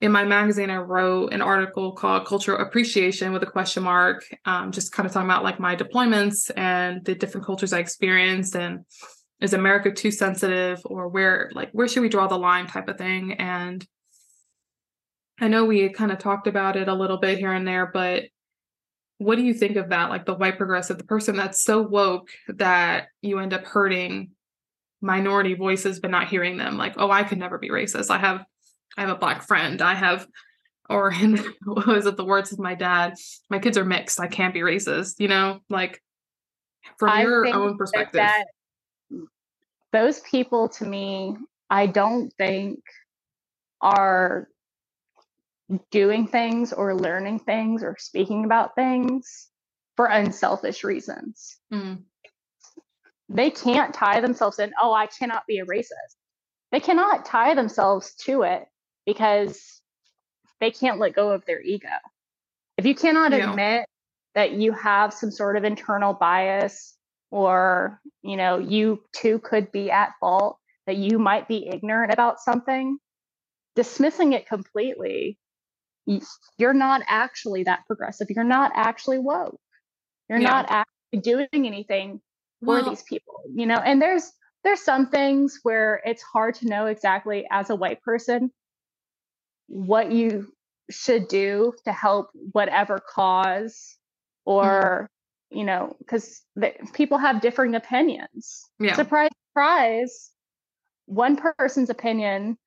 in 0.00 0.12
my 0.12 0.24
magazine, 0.24 0.68
I 0.68 0.76
wrote 0.76 1.32
an 1.32 1.40
article 1.40 1.92
called 1.92 2.26
Cultural 2.26 2.60
Appreciation 2.60 3.32
with 3.32 3.42
a 3.42 3.46
question 3.46 3.82
mark, 3.82 4.24
um, 4.44 4.70
just 4.70 4.92
kind 4.92 5.06
of 5.06 5.12
talking 5.12 5.28
about 5.28 5.42
like 5.42 5.58
my 5.58 5.74
deployments 5.74 6.50
and 6.54 7.02
the 7.04 7.14
different 7.14 7.46
cultures 7.46 7.72
I 7.72 7.78
experienced 7.78 8.54
and 8.56 8.84
is 9.40 9.54
America 9.54 9.90
too 9.90 10.10
sensitive 10.10 10.80
or 10.84 11.08
where 11.08 11.50
like 11.54 11.70
where 11.72 11.88
should 11.88 12.02
we 12.02 12.08
draw 12.08 12.26
the 12.26 12.38
line 12.38 12.66
type 12.66 12.88
of 12.88 12.98
thing. 12.98 13.34
And 13.34 13.86
I 15.40 15.48
know 15.48 15.64
we 15.64 15.88
kind 15.90 16.12
of 16.12 16.18
talked 16.18 16.46
about 16.46 16.76
it 16.76 16.88
a 16.88 16.94
little 16.94 17.18
bit 17.18 17.38
here 17.38 17.52
and 17.52 17.66
there, 17.66 17.90
but 17.92 18.24
what 19.18 19.36
do 19.36 19.44
you 19.44 19.54
think 19.54 19.76
of 19.76 19.90
that? 19.90 20.10
Like 20.10 20.26
the 20.26 20.34
white 20.34 20.58
progressive, 20.58 20.98
the 20.98 21.04
person 21.04 21.36
that's 21.36 21.62
so 21.62 21.80
woke 21.80 22.28
that 22.48 23.08
you 23.22 23.38
end 23.38 23.54
up 23.54 23.64
hurting 23.64 24.32
minority 25.00 25.54
voices 25.54 26.00
but 26.00 26.10
not 26.10 26.28
hearing 26.28 26.58
them. 26.58 26.76
Like, 26.76 26.94
oh, 26.98 27.10
I 27.10 27.22
could 27.22 27.38
never 27.38 27.58
be 27.58 27.70
racist. 27.70 28.10
I 28.10 28.18
have 28.18 28.44
I 28.96 29.02
have 29.02 29.10
a 29.10 29.16
black 29.18 29.46
friend. 29.46 29.80
I 29.82 29.94
have, 29.94 30.26
or 30.88 31.10
in 31.12 31.36
what 31.64 31.86
was 31.86 32.06
it 32.06 32.16
the 32.16 32.24
words 32.24 32.52
of 32.52 32.58
my 32.58 32.74
dad? 32.74 33.14
My 33.50 33.58
kids 33.58 33.78
are 33.78 33.84
mixed. 33.84 34.20
I 34.20 34.28
can't 34.28 34.54
be 34.54 34.60
racist. 34.60 35.16
You 35.18 35.28
know, 35.28 35.60
like 35.68 36.02
from 36.98 37.10
I 37.10 37.22
your 37.22 37.46
own 37.54 37.72
that 37.72 37.78
perspective. 37.78 38.18
that 38.20 38.44
those 39.92 40.20
people 40.20 40.68
to 40.70 40.84
me, 40.84 41.36
I 41.70 41.86
don't 41.86 42.32
think 42.34 42.80
are 43.80 44.48
doing 45.90 46.28
things 46.28 46.72
or 46.72 46.94
learning 46.94 47.40
things 47.40 47.82
or 47.82 47.96
speaking 47.98 48.44
about 48.44 48.74
things 48.74 49.48
for 49.96 50.06
unselfish 50.06 50.84
reasons. 50.84 51.58
Mm, 51.72 52.02
They 53.28 53.50
can't 53.50 53.92
tie 53.92 54.20
themselves 54.20 54.58
in, 54.58 54.72
oh, 54.80 54.92
I 54.92 55.06
cannot 55.06 55.42
be 55.48 55.58
a 55.58 55.66
racist. 55.66 56.14
They 56.70 56.80
cannot 56.80 57.24
tie 57.24 57.54
themselves 57.54 58.14
to 58.26 58.42
it 58.42 58.64
because 59.06 59.80
they 60.60 60.70
can't 60.70 60.98
let 60.98 61.14
go 61.14 61.30
of 61.32 61.44
their 61.46 61.60
ego. 61.60 61.88
If 62.76 62.86
you 62.86 62.94
cannot 62.94 63.32
Yeah. 63.32 63.50
admit 63.50 63.86
that 64.34 64.52
you 64.52 64.72
have 64.72 65.14
some 65.14 65.30
sort 65.30 65.56
of 65.56 65.64
internal 65.64 66.14
bias 66.14 66.96
or, 67.30 68.00
you 68.22 68.36
know, 68.36 68.58
you 68.58 69.02
too 69.14 69.38
could 69.40 69.72
be 69.72 69.90
at 69.90 70.12
fault, 70.20 70.58
that 70.86 70.96
you 70.96 71.18
might 71.18 71.48
be 71.48 71.68
ignorant 71.68 72.12
about 72.12 72.40
something, 72.40 72.98
dismissing 73.76 74.32
it 74.34 74.46
completely, 74.46 75.38
you're 76.58 76.74
not 76.74 77.02
actually 77.08 77.64
that 77.64 77.86
progressive. 77.86 78.28
You're 78.30 78.44
not 78.44 78.72
actually 78.74 79.18
woke. 79.18 79.60
You're 80.28 80.38
Yeah. 80.38 80.50
not 80.50 80.66
actually 80.68 81.20
doing 81.22 81.48
anything 81.54 82.20
for 82.64 82.82
Well, 82.82 82.82
these 82.82 83.02
people 83.04 83.34
you 83.54 83.66
know 83.66 83.76
and 83.76 84.02
there's 84.02 84.32
there's 84.64 84.82
some 84.82 85.08
things 85.08 85.60
where 85.62 86.02
it's 86.04 86.22
hard 86.22 86.54
to 86.56 86.66
know 86.68 86.86
exactly 86.86 87.46
as 87.50 87.70
a 87.70 87.76
white 87.76 88.02
person 88.02 88.50
what 89.68 90.12
you 90.12 90.52
should 90.90 91.28
do 91.28 91.72
to 91.84 91.92
help 91.92 92.30
whatever 92.52 92.98
cause 92.98 93.96
mm-hmm. 94.46 94.58
or 94.58 95.10
you 95.50 95.64
know 95.64 95.94
because 95.98 96.42
people 96.92 97.18
have 97.18 97.40
differing 97.40 97.74
opinions. 97.74 98.62
Yeah. 98.78 98.94
surprise 98.94 99.30
surprise 99.50 100.30
one 101.06 101.36
person's 101.36 101.88
opinion 101.88 102.58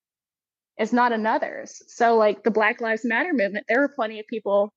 is 0.79 0.93
not 0.93 1.11
another's. 1.11 1.81
So 1.87 2.15
like 2.15 2.43
the 2.43 2.51
black 2.51 2.81
lives 2.81 3.03
matter 3.03 3.33
movement 3.33 3.65
there 3.67 3.81
were 3.81 3.89
plenty 3.89 4.19
of 4.19 4.27
people 4.27 4.73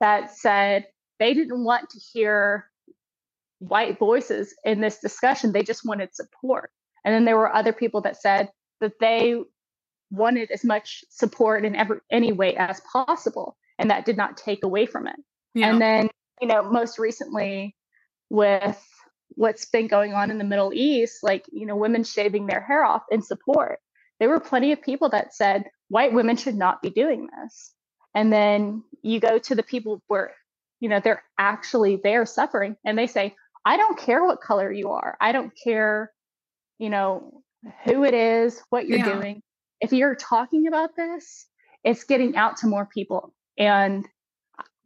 that 0.00 0.36
said 0.36 0.86
they 1.18 1.34
didn't 1.34 1.64
want 1.64 1.90
to 1.90 2.00
hear 2.12 2.68
white 3.58 3.98
voices 3.98 4.54
in 4.64 4.80
this 4.80 4.98
discussion. 4.98 5.52
They 5.52 5.62
just 5.62 5.84
wanted 5.84 6.14
support. 6.14 6.70
And 7.04 7.14
then 7.14 7.24
there 7.24 7.36
were 7.36 7.54
other 7.54 7.72
people 7.72 8.00
that 8.02 8.20
said 8.20 8.50
that 8.80 8.92
they 9.00 9.36
wanted 10.14 10.50
as 10.50 10.64
much 10.64 11.04
support 11.10 11.64
in 11.64 11.74
every 11.74 11.98
any 12.10 12.32
way 12.32 12.56
as 12.56 12.80
possible 12.80 13.56
and 13.78 13.90
that 13.90 14.04
did 14.04 14.16
not 14.16 14.36
take 14.36 14.64
away 14.64 14.86
from 14.86 15.06
it 15.06 15.16
yeah. 15.54 15.70
and 15.70 15.80
then, 15.80 16.08
you 16.40 16.48
know, 16.48 16.62
most 16.62 16.98
recently 16.98 17.76
with 18.28 18.82
what's 19.36 19.64
been 19.66 19.86
going 19.86 20.12
on 20.12 20.30
in 20.30 20.38
the 20.38 20.44
Middle 20.44 20.72
East, 20.74 21.22
like, 21.22 21.44
you 21.52 21.66
know, 21.66 21.76
women 21.76 22.04
shaving 22.04 22.46
their 22.46 22.60
hair 22.60 22.84
off 22.84 23.02
in 23.10 23.22
support, 23.22 23.78
there 24.20 24.28
were 24.28 24.40
plenty 24.40 24.72
of 24.72 24.82
people 24.82 25.08
that 25.10 25.34
said 25.34 25.64
white 25.88 26.12
women 26.12 26.36
should 26.36 26.56
not 26.56 26.82
be 26.82 26.90
doing 26.90 27.28
this. 27.40 27.72
And 28.14 28.32
then 28.32 28.82
you 29.02 29.20
go 29.20 29.38
to 29.38 29.54
the 29.54 29.62
people 29.62 30.02
where, 30.06 30.34
you 30.80 30.88
know, 30.88 31.00
they're 31.00 31.22
actually 31.38 32.00
there 32.02 32.26
suffering 32.26 32.76
and 32.84 32.96
they 32.96 33.06
say, 33.06 33.34
I 33.64 33.76
don't 33.76 33.98
care 33.98 34.24
what 34.24 34.40
color 34.40 34.70
you 34.70 34.90
are. 34.90 35.16
I 35.20 35.32
don't 35.32 35.52
care, 35.62 36.12
you 36.78 36.90
know, 36.90 37.42
who 37.84 38.04
it 38.04 38.14
is, 38.14 38.62
what 38.70 38.86
you're 38.86 38.98
Yeah. 38.98 39.14
doing. 39.14 39.42
If 39.80 39.92
you're 39.92 40.14
talking 40.14 40.66
about 40.66 40.96
this, 40.96 41.46
it's 41.84 42.04
getting 42.04 42.36
out 42.36 42.56
to 42.58 42.66
more 42.66 42.86
people. 42.86 43.34
And 43.58 44.06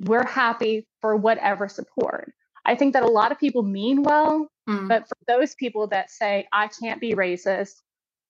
we're 0.00 0.26
happy 0.26 0.86
for 1.00 1.16
whatever 1.16 1.68
support. 1.68 2.32
I 2.64 2.74
think 2.76 2.92
that 2.94 3.02
a 3.02 3.08
lot 3.10 3.32
of 3.32 3.38
people 3.38 3.62
mean 3.62 4.02
well, 4.02 4.48
Mm, 4.68 4.86
but 4.88 5.08
for 5.08 5.16
those 5.26 5.54
people 5.54 5.86
that 5.88 6.10
say 6.10 6.46
I 6.52 6.68
can't 6.68 7.00
be 7.00 7.12
racist, 7.14 7.74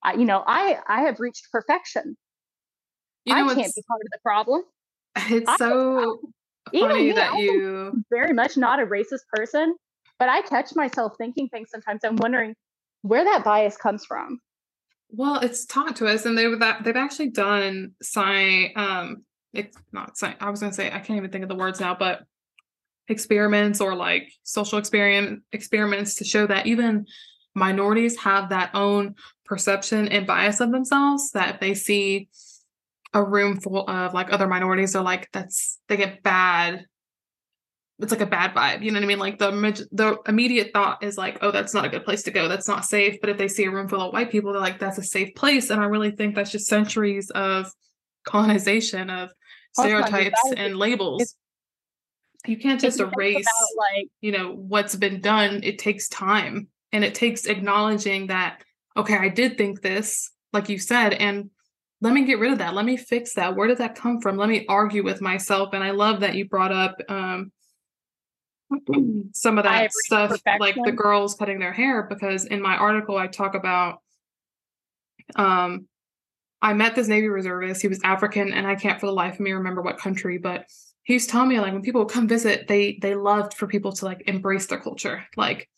I, 0.05 0.15
you 0.15 0.25
know, 0.25 0.45
I 0.47 0.79
I 0.87 1.03
have 1.03 1.19
reached 1.21 1.49
perfection. 1.51 2.17
you 3.25 3.35
know, 3.35 3.49
I 3.49 3.55
can't 3.55 3.75
be 3.75 3.83
part 3.89 4.01
of 4.03 4.11
the 4.13 4.19
problem. 4.23 4.63
it's 5.17 5.49
I- 5.51 5.57
so 5.57 6.21
Even 6.73 6.91
funny 6.91 7.13
that 7.13 7.33
I 7.33 7.37
you 7.39 8.05
very 8.11 8.33
much 8.33 8.57
not 8.57 8.81
a 8.81 8.87
racist 8.87 9.27
person, 9.33 9.75
but 10.19 10.29
I 10.29 10.43
catch 10.43 10.75
myself 10.77 11.15
thinking 11.19 11.49
things 11.49 11.71
sometimes. 11.71 12.01
I'm 12.05 12.17
wondering 12.17 12.55
where 13.03 13.25
that 13.25 13.45
bias 13.45 13.77
comes 13.77 14.05
from. 14.05 14.41
Well, 15.11 15.41
it's 15.41 15.65
taught 15.65 15.97
to 15.97 16.07
us, 16.07 16.27
and 16.27 16.37
they 16.37 16.53
that 16.57 16.85
they've 16.85 16.97
actually 16.97 17.31
done 17.31 17.93
sci 18.03 18.73
um 18.75 19.25
it's 19.53 19.77
not 19.93 20.17
sci 20.17 20.35
I 20.41 20.51
was 20.51 20.61
gonna 20.61 20.73
say 20.73 20.89
I 20.89 20.99
can't 20.99 21.17
even 21.17 21.31
think 21.31 21.43
of 21.43 21.49
the 21.49 21.55
words 21.55 21.81
now, 21.81 21.95
but 21.95 22.23
experiments 23.09 23.81
or 23.81 23.95
like 23.95 24.31
social 24.43 24.79
experiment 24.79 25.43
experiments 25.53 26.17
to 26.17 26.25
show 26.25 26.47
that 26.47 26.67
even 26.67 27.07
minorities 27.55 28.19
have 28.19 28.51
that 28.51 28.71
own 28.75 29.15
perception 29.47 30.09
and 30.09 30.27
bias 30.27 30.61
of 30.61 30.71
themselves 30.73 31.31
that 31.33 31.55
if 31.55 31.61
they 31.61 31.73
see 31.73 32.29
a 33.15 33.25
room 33.25 33.59
full 33.59 33.89
of 33.89 34.13
like 34.13 34.31
other 34.31 34.47
minorities, 34.47 34.93
they're 34.93 35.03
like 35.03 35.29
that's 35.33 35.79
they 35.89 35.97
get 35.97 36.23
bad. 36.23 36.85
It's 38.01 38.13
like 38.13 38.21
a 38.21 38.27
bad 38.27 38.55
vibe, 38.55 38.83
you 38.83 38.93
know 38.93 38.99
what 38.99 39.05
I 39.05 39.09
mean? 39.09 39.19
Like 39.19 39.39
the 39.39 39.51
the 39.91 40.19
immediate 40.29 40.71
thought 40.73 41.03
is 41.03 41.19
like, 41.19 41.39
oh, 41.43 41.51
that's 41.51 41.75
not 41.75 41.85
a 41.85 41.89
good 41.89 42.05
place 42.05 42.23
to 42.25 42.31
go. 42.31 42.49
That's 42.49 42.69
not 42.69 42.85
safe. 42.85 43.21
But 43.21 43.31
if 43.31 43.39
they 43.39 43.49
see 43.49 43.65
a 43.65 43.71
room 43.71 43.89
full 43.89 44.01
of 44.01 44.13
white 44.13 44.31
people, 44.31 44.53
they're 44.53 44.61
like, 44.61 44.79
that's 44.79 44.99
a 44.99 45.03
safe 45.03 45.35
place. 45.35 45.71
And 45.71 45.81
I 45.81 45.87
really 45.87 46.13
think 46.13 46.35
that's 46.35 46.53
just 46.53 46.69
centuries 46.69 47.31
of 47.31 47.73
colonization 48.25 49.11
of 49.11 49.31
Well, 49.77 49.87
it's 49.87 49.93
not 49.93 50.01
just 50.01 50.09
stereotypes 50.09 50.41
and 50.57 50.77
labels. 50.77 51.35
You 52.47 52.57
can't 52.57 52.81
just 52.81 53.01
erase, 53.01 53.37
about, 53.37 53.85
like 53.97 54.09
you 54.21 54.31
know, 54.31 54.53
what's 54.53 54.95
been 54.95 55.21
done. 55.21 55.61
It 55.65 55.79
takes 55.79 56.09
time, 56.09 56.69
and 56.93 57.05
it 57.05 57.15
takes 57.15 57.47
acknowledging 57.47 58.29
that. 58.29 58.63
Okay, 58.97 59.17
I 59.17 59.29
did 59.29 59.59
think 59.59 59.83
this, 59.83 60.31
like 60.53 60.69
you 60.69 60.79
said, 60.79 61.15
and 61.15 61.51
let 62.01 62.15
me 62.15 62.25
get 62.25 62.39
rid 62.39 62.53
of 62.53 62.59
that. 62.59 62.75
Let 62.75 62.85
me 62.85 62.97
fix 62.97 63.35
that. 63.35 63.57
Where 63.57 63.67
did 63.67 63.79
that 63.79 63.97
come 63.97 64.21
from? 64.21 64.37
Let 64.37 64.49
me 64.49 64.67
argue 64.69 65.03
with 65.03 65.21
myself. 65.21 65.71
And 65.73 65.83
I 65.83 65.91
love 65.91 66.21
that 66.21 66.37
you 66.37 66.49
brought 66.49 66.73
up 66.73 66.97
um, 67.09 67.51
some 69.33 69.59
of 69.59 69.65
that 69.65 69.93
stuff, 69.93 70.41
like 70.61 70.77
the 70.85 70.93
girls 70.93 71.35
cutting 71.35 71.59
their 71.59 71.73
hair, 71.73 72.03
because 72.03 72.45
in 72.45 72.61
my 72.61 72.77
article 72.77 73.17
I 73.17 73.27
talk 73.27 73.55
about 73.55 74.01
um 75.37 75.87
I 76.61 76.75
met 76.75 76.95
this 76.95 77.09
Navy 77.09 77.29
reservist. 77.29 77.83
He 77.83 77.89
was 77.89 78.01
African, 78.03 78.53
and 78.53 78.67
I 78.67 78.75
can't 78.75 78.99
for 78.99 79.07
the 79.07 79.13
life 79.13 79.35
of 79.35 79.41
me 79.41 79.53
remember 79.53 79.81
what 79.81 79.99
country, 79.99 80.39
but 80.39 80.67
he 81.05 81.15
was 81.15 81.27
telling 81.27 81.49
me 81.49 81.61
like 81.61 81.73
when 81.73 81.83
people 81.83 82.03
would 82.03 82.13
come 82.13 82.29
visit, 82.29 82.69
they 82.69 82.99
they 83.01 83.15
loved 83.15 83.55
for 83.55 83.67
people 83.67 83.93
to 83.93 84.05
like 84.05 84.25
embrace 84.27 84.67
their 84.67 84.81
culture. 84.81 85.25
Like 85.37 85.69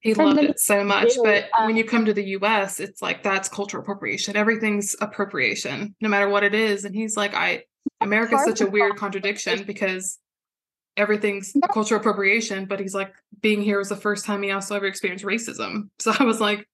he 0.00 0.14
loved 0.14 0.38
it 0.38 0.58
so 0.60 0.84
much. 0.84 1.12
But 1.22 1.48
um, 1.58 1.66
when 1.66 1.76
you 1.76 1.84
come 1.84 2.04
to 2.06 2.14
the 2.14 2.24
US, 2.38 2.80
it's 2.80 3.02
like 3.02 3.22
that's 3.22 3.48
cultural 3.48 3.82
appropriation. 3.82 4.36
Everything's 4.36 4.96
appropriation, 5.00 5.94
no 6.00 6.08
matter 6.08 6.28
what 6.28 6.42
it 6.42 6.54
is. 6.54 6.84
And 6.84 6.94
he's 6.94 7.16
like, 7.16 7.34
I 7.34 7.64
America's 8.00 8.44
such 8.44 8.60
a 8.60 8.66
weird 8.66 8.96
contradiction 8.96 9.64
because 9.64 10.18
everything's 10.96 11.54
cultural 11.72 12.00
appropriation, 12.00 12.66
but 12.66 12.80
he's 12.80 12.94
like, 12.94 13.14
being 13.40 13.62
here 13.62 13.78
was 13.78 13.88
the 13.88 13.96
first 13.96 14.24
time 14.24 14.42
he 14.42 14.50
also 14.50 14.76
ever 14.76 14.86
experienced 14.86 15.24
racism. 15.24 15.88
So 16.00 16.12
I 16.18 16.24
was 16.24 16.40
like, 16.40 16.66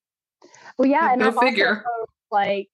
Well, 0.78 0.88
yeah, 0.88 1.12
and 1.12 1.22
I've 1.22 1.38
figure. 1.38 1.84
like 2.30 2.68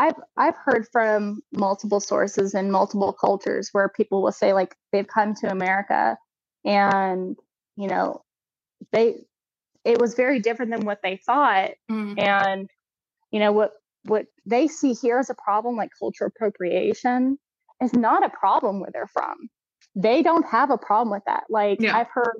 I've 0.00 0.14
I've 0.36 0.56
heard 0.56 0.86
from 0.90 1.42
multiple 1.52 2.00
sources 2.00 2.54
in 2.54 2.70
multiple 2.70 3.12
cultures 3.12 3.68
where 3.72 3.88
people 3.88 4.22
will 4.22 4.32
say 4.32 4.54
like 4.54 4.74
they've 4.92 5.06
come 5.06 5.34
to 5.36 5.50
America 5.50 6.16
and 6.64 7.36
you 7.76 7.86
know 7.86 8.22
they 8.92 9.16
it 9.84 10.00
was 10.00 10.14
very 10.14 10.40
different 10.40 10.70
than 10.70 10.86
what 10.86 11.00
they 11.02 11.16
thought 11.16 11.72
mm. 11.90 12.18
and 12.18 12.70
you 13.30 13.40
know 13.40 13.52
what 13.52 13.72
what 14.04 14.24
they 14.46 14.66
see 14.66 14.94
here 14.94 15.18
as 15.18 15.28
a 15.28 15.34
problem 15.34 15.76
like 15.76 15.90
cultural 15.98 16.30
appropriation 16.34 17.38
is 17.82 17.92
not 17.92 18.24
a 18.24 18.30
problem 18.30 18.80
where 18.80 18.90
they're 18.92 19.06
from 19.06 19.50
they 19.94 20.22
don't 20.22 20.46
have 20.46 20.70
a 20.70 20.78
problem 20.78 21.10
with 21.10 21.22
that 21.26 21.44
like 21.48 21.80
yeah. 21.80 21.96
i've 21.96 22.08
heard 22.12 22.36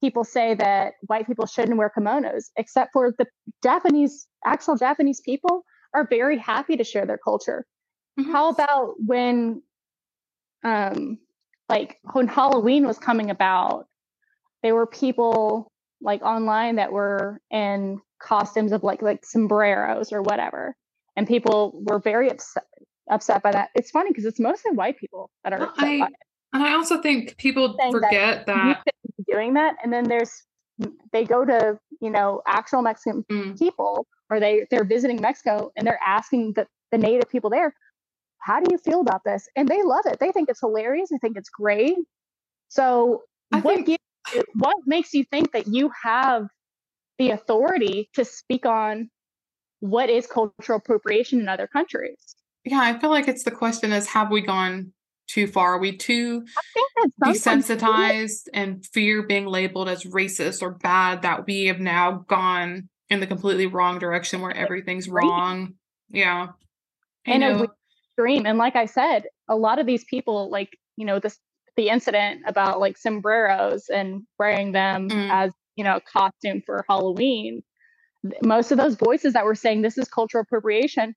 people 0.00 0.24
say 0.24 0.54
that 0.54 0.94
white 1.02 1.26
people 1.26 1.46
shouldn't 1.46 1.76
wear 1.76 1.90
kimonos 1.96 2.44
except 2.56 2.90
for 2.92 3.14
the 3.18 3.26
japanese 3.62 4.26
actual 4.44 4.76
japanese 4.76 5.20
people 5.20 5.64
are 5.94 6.06
very 6.08 6.38
happy 6.38 6.76
to 6.76 6.84
share 6.84 7.06
their 7.06 7.18
culture 7.18 7.66
mm-hmm. 8.18 8.30
how 8.30 8.48
about 8.48 8.94
when 8.98 9.62
um 10.64 11.18
like 11.68 11.98
when 12.12 12.28
halloween 12.28 12.86
was 12.86 12.98
coming 12.98 13.30
about 13.30 13.86
there 14.62 14.74
were 14.74 14.86
people 14.86 15.70
like 16.00 16.22
online 16.22 16.76
that 16.76 16.92
were 16.92 17.40
in 17.50 18.00
costumes 18.20 18.72
of 18.72 18.82
like 18.82 19.02
like 19.02 19.24
sombreros 19.24 20.12
or 20.12 20.22
whatever 20.22 20.76
and 21.16 21.26
people 21.26 21.80
were 21.84 21.98
very 21.98 22.30
upset 22.30 22.64
upset 23.10 23.42
by 23.42 23.50
that 23.50 23.70
it's 23.74 23.90
funny 23.90 24.10
because 24.10 24.24
it's 24.24 24.38
mostly 24.38 24.70
white 24.72 24.96
people 24.98 25.30
that 25.42 25.52
are 25.52 25.58
well, 25.58 25.68
upset 25.70 25.88
I, 25.88 25.98
by 25.98 26.06
it. 26.06 26.12
And 26.52 26.62
i 26.62 26.72
also 26.72 27.00
think 27.00 27.36
people 27.36 27.76
forget 27.90 28.46
that, 28.46 28.82
that 28.84 28.94
doing 29.30 29.54
that 29.54 29.76
and 29.82 29.92
then 29.92 30.04
there's 30.04 30.44
they 31.12 31.24
go 31.24 31.44
to 31.44 31.78
you 32.00 32.10
know 32.10 32.42
actual 32.46 32.82
mexican 32.82 33.24
mm. 33.30 33.58
people 33.58 34.06
or 34.30 34.40
they 34.40 34.66
they're 34.70 34.84
visiting 34.84 35.20
mexico 35.20 35.70
and 35.76 35.86
they're 35.86 36.00
asking 36.04 36.52
the, 36.54 36.66
the 36.90 36.98
native 36.98 37.30
people 37.30 37.50
there 37.50 37.74
how 38.38 38.58
do 38.58 38.66
you 38.72 38.78
feel 38.78 39.00
about 39.00 39.22
this 39.24 39.48
and 39.54 39.68
they 39.68 39.82
love 39.82 40.04
it 40.06 40.18
they 40.18 40.32
think 40.32 40.48
it's 40.48 40.60
hilarious 40.60 41.10
they 41.10 41.18
think 41.18 41.36
it's 41.36 41.50
great 41.50 41.96
so 42.72 43.22
I 43.52 43.60
what 43.60 43.84
think, 43.84 44.00
what 44.54 44.76
makes 44.86 45.12
you 45.12 45.24
think 45.24 45.52
that 45.52 45.66
you 45.66 45.90
have 46.02 46.46
the 47.18 47.30
authority 47.30 48.08
to 48.14 48.24
speak 48.24 48.64
on 48.64 49.10
what 49.80 50.08
is 50.08 50.26
cultural 50.26 50.78
appropriation 50.78 51.40
in 51.40 51.48
other 51.48 51.66
countries? 51.66 52.34
Yeah, 52.64 52.80
I 52.80 52.98
feel 52.98 53.10
like 53.10 53.28
it's 53.28 53.42
the 53.42 53.50
question 53.50 53.92
is 53.92 54.06
have 54.06 54.30
we 54.30 54.40
gone 54.40 54.94
too 55.32 55.46
far? 55.46 55.74
Are 55.74 55.78
we 55.78 55.96
too 55.96 56.44
desensitized 57.24 58.48
and 58.52 58.84
fear 58.86 59.22
being 59.22 59.46
labeled 59.46 59.88
as 59.88 60.04
racist 60.04 60.62
or 60.62 60.70
bad 60.70 61.22
that 61.22 61.46
we 61.46 61.66
have 61.66 61.80
now 61.80 62.24
gone 62.28 62.88
in 63.08 63.20
the 63.20 63.26
completely 63.26 63.66
wrong 63.66 63.98
direction 63.98 64.40
where 64.40 64.56
everything's 64.56 65.08
wrong? 65.08 65.74
Yeah. 66.10 66.48
and 67.24 67.42
a 67.42 67.68
extreme. 68.12 68.46
And 68.46 68.58
like 68.58 68.76
I 68.76 68.86
said, 68.86 69.24
a 69.48 69.56
lot 69.56 69.78
of 69.78 69.86
these 69.86 70.04
people, 70.04 70.50
like, 70.50 70.78
you 70.96 71.06
know, 71.06 71.18
this 71.18 71.38
the 71.76 71.88
incident 71.88 72.42
about 72.46 72.80
like 72.80 72.98
sombreros 72.98 73.88
and 73.88 74.22
wearing 74.38 74.72
them 74.72 75.08
mm. 75.08 75.30
as 75.30 75.52
you 75.76 75.84
know 75.84 75.96
a 75.96 76.00
costume 76.00 76.62
for 76.64 76.84
Halloween, 76.88 77.62
most 78.42 78.72
of 78.72 78.78
those 78.78 78.94
voices 78.94 79.32
that 79.32 79.44
were 79.44 79.54
saying 79.54 79.82
this 79.82 79.98
is 79.98 80.08
cultural 80.08 80.42
appropriation 80.42 81.14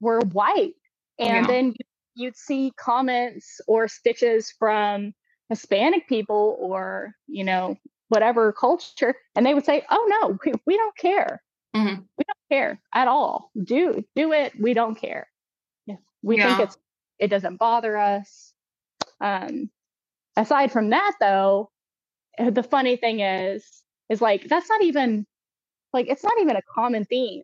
were 0.00 0.20
white, 0.32 0.74
and 1.18 1.28
yeah. 1.28 1.46
then 1.46 1.74
you'd 2.16 2.36
see 2.36 2.72
comments 2.76 3.60
or 3.68 3.86
stitches 3.86 4.52
from 4.58 5.12
Hispanic 5.48 6.08
people 6.08 6.56
or 6.58 7.12
you 7.28 7.44
know 7.44 7.76
whatever 8.08 8.52
culture, 8.52 9.14
and 9.36 9.46
they 9.46 9.54
would 9.54 9.64
say, 9.64 9.84
"Oh 9.90 10.06
no, 10.20 10.38
we, 10.44 10.52
we 10.66 10.76
don't 10.76 10.96
care. 10.96 11.42
Mm-hmm. 11.76 12.00
We 12.18 12.24
don't 12.24 12.48
care 12.50 12.80
at 12.94 13.06
all. 13.06 13.50
Do 13.62 14.02
do 14.16 14.32
it. 14.32 14.52
We 14.58 14.74
don't 14.74 14.96
care. 14.96 15.28
We 16.22 16.38
yeah. 16.38 16.56
think 16.56 16.68
it's 16.68 16.78
it 17.18 17.28
doesn't 17.28 17.58
bother 17.58 17.96
us." 17.96 18.52
Um, 19.20 19.70
aside 20.36 20.72
from 20.72 20.90
that 20.90 21.14
though 21.20 21.70
eh, 22.38 22.50
the 22.50 22.62
funny 22.62 22.96
thing 22.96 23.20
is 23.20 23.64
is 24.10 24.20
like 24.20 24.46
that's 24.48 24.68
not 24.68 24.82
even 24.82 25.26
like 25.92 26.08
it's 26.08 26.22
not 26.22 26.34
even 26.40 26.56
a 26.56 26.62
common 26.74 27.04
theme 27.04 27.42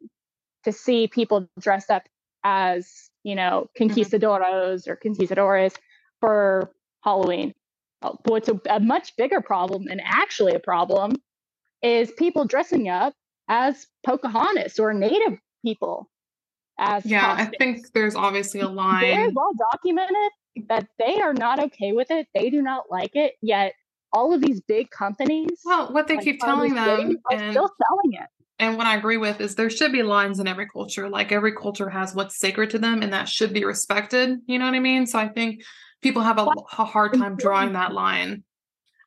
to 0.64 0.72
see 0.72 1.08
people 1.08 1.48
dressed 1.58 1.90
up 1.90 2.02
as 2.44 3.10
you 3.24 3.34
know 3.34 3.68
mm-hmm. 3.78 3.90
mm-hmm. 3.90 4.90
or 4.90 4.96
conquistadores 4.96 5.74
for 6.20 6.70
halloween 7.02 7.52
uh, 8.02 8.12
what's 8.24 8.48
a, 8.48 8.60
a 8.70 8.80
much 8.80 9.16
bigger 9.16 9.40
problem 9.40 9.86
and 9.88 10.00
actually 10.04 10.54
a 10.54 10.60
problem 10.60 11.12
is 11.82 12.10
people 12.12 12.44
dressing 12.44 12.88
up 12.88 13.14
as 13.48 13.86
pocahontas 14.04 14.78
or 14.78 14.92
native 14.92 15.38
people 15.64 16.08
as 16.78 17.04
yeah 17.04 17.36
costumes. 17.36 17.54
i 17.54 17.56
think 17.58 17.92
there's 17.92 18.14
obviously 18.14 18.60
a 18.60 18.68
line 18.68 19.00
very 19.00 19.28
well 19.28 19.52
documented 19.72 20.32
that 20.68 20.86
they 20.98 21.20
are 21.20 21.34
not 21.34 21.58
okay 21.58 21.92
with 21.92 22.10
it. 22.10 22.26
They 22.34 22.50
do 22.50 22.62
not 22.62 22.84
like 22.90 23.12
it. 23.14 23.34
Yet 23.40 23.74
all 24.12 24.34
of 24.34 24.42
these 24.42 24.60
big 24.60 24.90
companies, 24.90 25.60
well, 25.64 25.92
what 25.92 26.06
they 26.06 26.16
like 26.16 26.24
keep 26.24 26.40
telling 26.40 26.74
them, 26.74 27.16
are 27.30 27.36
and, 27.36 27.52
still 27.52 27.70
selling 27.86 28.12
it. 28.14 28.28
And 28.62 28.76
what 28.76 28.86
I 28.86 28.96
agree 28.96 29.16
with 29.16 29.40
is 29.40 29.56
there 29.56 29.68
should 29.68 29.90
be 29.90 30.04
lines 30.04 30.38
in 30.38 30.46
every 30.46 30.68
culture. 30.68 31.08
Like 31.08 31.32
every 31.32 31.52
culture 31.52 31.90
has 31.90 32.14
what's 32.14 32.38
sacred 32.38 32.70
to 32.70 32.78
them, 32.78 33.02
and 33.02 33.12
that 33.12 33.28
should 33.28 33.52
be 33.52 33.64
respected. 33.64 34.38
You 34.46 34.56
know 34.60 34.66
what 34.66 34.74
I 34.74 34.78
mean? 34.78 35.04
So 35.04 35.18
I 35.18 35.26
think 35.26 35.64
people 36.00 36.22
have 36.22 36.38
a, 36.38 36.46
a 36.78 36.84
hard 36.84 37.14
time 37.14 37.36
drawing 37.36 37.72
that 37.72 37.92
line. 37.92 38.44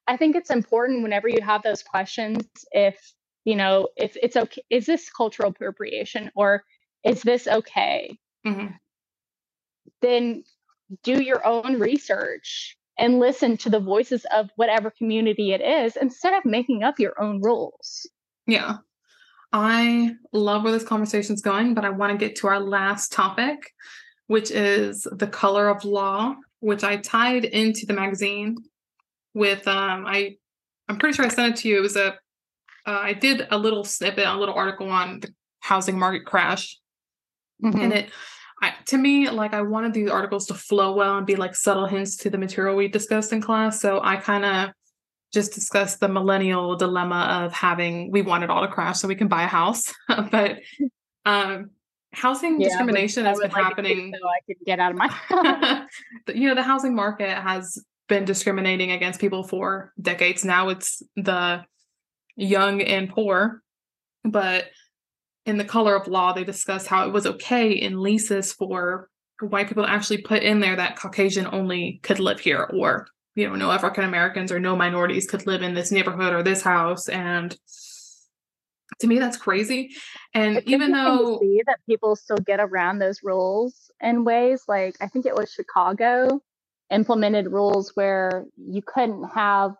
I 0.08 0.18
think 0.18 0.36
it's 0.36 0.50
important 0.50 1.04
whenever 1.04 1.30
you 1.30 1.42
have 1.42 1.64
those 1.64 1.82
questions 1.84 2.44
if 2.72 3.00
you 3.46 3.56
know 3.56 3.88
if 3.96 4.18
it's 4.22 4.36
okay 4.36 4.62
is 4.70 4.86
this 4.86 5.10
cultural 5.10 5.50
appropriation 5.50 6.32
or 6.36 6.64
is 7.04 7.22
this 7.22 7.48
okay 7.48 8.18
mm-hmm. 8.46 8.68
then 10.02 10.44
do 11.04 11.22
your 11.22 11.46
own 11.48 11.80
research 11.80 12.78
and 12.98 13.20
listen 13.20 13.58
to 13.58 13.70
the 13.70 13.80
voices 13.80 14.26
of 14.36 14.50
whatever 14.58 14.92
community 14.92 15.54
it 15.54 15.62
is 15.62 15.96
instead 15.96 16.34
of 16.34 16.46
making 16.46 16.84
up 16.84 17.00
your 17.00 17.20
own 17.22 17.42
rules. 17.42 18.08
Yeah. 18.48 18.78
I 19.58 20.16
love 20.34 20.64
where 20.64 20.74
this 20.74 20.84
conversation 20.84 21.34
is 21.34 21.42
going, 21.42 21.76
but 21.76 21.86
I 21.86 21.90
want 21.90 22.12
to 22.12 22.18
get 22.18 22.36
to 22.38 22.48
our 22.48 22.60
last 22.60 23.14
topic, 23.14 23.74
which 24.28 24.52
is 24.52 25.08
the 25.10 25.28
color 25.28 25.70
of 25.70 25.86
law, 25.86 26.36
which 26.60 26.84
I 26.84 26.98
tied 26.98 27.46
into 27.46 27.86
the 27.86 27.94
magazine 27.94 28.58
with 29.34 29.66
um 29.66 30.06
I 30.06 30.36
I'm 30.90 30.98
pretty 30.98 31.16
sure 31.16 31.26
I 31.26 31.30
sent 31.30 31.54
it 31.54 31.62
to 31.62 31.70
you. 31.70 31.78
It 31.78 31.82
was 31.82 31.96
a 31.96 32.16
uh, 32.88 33.00
I 33.02 33.14
did 33.14 33.48
a 33.50 33.58
little 33.58 33.86
snippet, 33.86 34.28
a 34.28 34.38
little 34.38 34.56
article 34.56 34.90
on 34.90 35.22
the 35.22 35.34
housing 35.62 35.98
market 35.98 36.26
crash. 36.26 36.78
Mm-hmm. 37.64 37.80
And 37.80 37.94
it 37.94 38.10
I, 38.62 38.74
to 38.88 38.98
me, 38.98 39.30
like 39.30 39.54
I 39.54 39.62
wanted 39.62 39.94
these 39.94 40.10
articles 40.10 40.48
to 40.48 40.54
flow 40.54 40.94
well 40.94 41.18
and 41.18 41.26
be 41.26 41.38
like 41.38 41.56
subtle 41.56 41.86
hints 41.86 42.18
to 42.18 42.30
the 42.30 42.38
material 42.38 42.76
we 42.76 42.90
discussed 42.90 43.32
in 43.32 43.42
class. 43.42 43.80
So 43.80 44.02
I 44.04 44.18
kind 44.18 44.44
of 44.44 44.70
just 45.36 45.54
discussed 45.54 46.00
the 46.00 46.08
millennial 46.08 46.76
dilemma 46.76 47.44
of 47.44 47.54
having 47.54 48.10
we 48.10 48.24
want 48.24 48.44
it 48.44 48.50
all 48.50 48.62
to 48.62 48.68
crash 48.68 49.00
so 49.00 49.08
we 49.08 49.16
can 49.16 49.28
buy 49.28 49.44
a 49.44 49.48
house, 49.48 49.94
but 50.32 50.60
um, 51.26 51.70
housing 52.14 52.60
yeah, 52.60 52.70
discrimination 52.70 53.26
has 53.26 53.38
been 53.40 53.52
like 53.52 53.64
happening. 53.64 54.14
So 54.20 54.28
I 54.28 54.40
could 54.48 54.66
get 54.66 54.80
out 54.80 54.92
of 54.92 54.98
my. 54.98 55.86
you 56.34 56.48
know, 56.48 56.56
the 56.56 56.64
housing 56.64 56.96
market 56.96 57.38
has 57.38 57.78
been 58.08 58.26
discriminating 58.26 58.92
against 58.92 59.20
people 59.20 59.44
for 59.44 59.94
decades 60.02 60.46
now. 60.46 60.70
It's 60.70 61.04
the 61.16 61.66
young 62.36 62.82
and 62.82 63.10
poor, 63.10 63.62
but 64.24 64.70
in 65.46 65.58
the 65.58 65.66
color 65.66 65.96
of 65.96 66.08
law, 66.08 66.34
they 66.34 66.44
discuss 66.44 66.88
how 66.88 67.06
it 67.08 67.12
was 67.12 67.28
okay 67.28 67.72
in 67.72 68.02
leases 68.02 68.54
for 68.54 69.10
white 69.42 69.68
people 69.68 69.84
to 69.84 69.90
actually 69.90 70.22
put 70.22 70.44
in 70.44 70.62
there 70.62 70.78
that 70.78 70.96
Caucasian 70.96 71.48
only 71.52 72.00
could 72.04 72.20
live 72.20 72.40
here, 72.40 72.64
or 72.74 73.08
you 73.36 73.48
know, 73.48 73.56
no 73.56 73.72
African 73.72 74.04
Americans 74.04 74.52
or 74.52 74.60
no 74.60 74.76
minorities 74.76 75.28
could 75.28 75.46
live 75.46 75.62
in 75.62 75.74
this 75.74 75.92
neighborhood 75.92 76.34
or 76.34 76.42
this 76.42 76.62
house. 76.62 77.10
And 77.10 77.56
to 79.00 79.08
me, 79.08 79.20
that's 79.20 79.38
crazy. 79.38 79.92
And 80.34 80.58
it's 80.58 80.68
even 80.68 80.92
though 80.92 81.40
see 81.40 81.62
that 81.68 81.80
people 81.88 82.16
still 82.16 82.38
get 82.38 82.60
around 82.60 83.00
those 83.00 83.24
rules 83.24 83.92
in 84.02 84.24
ways, 84.24 84.64
like 84.68 84.96
I 85.02 85.08
think 85.08 85.26
it 85.26 85.36
was 85.36 85.52
Chicago 85.52 86.42
implemented 86.92 87.52
rules 87.52 87.92
where 87.96 88.46
you 88.58 88.82
couldn't 88.82 89.24
have 89.34 89.76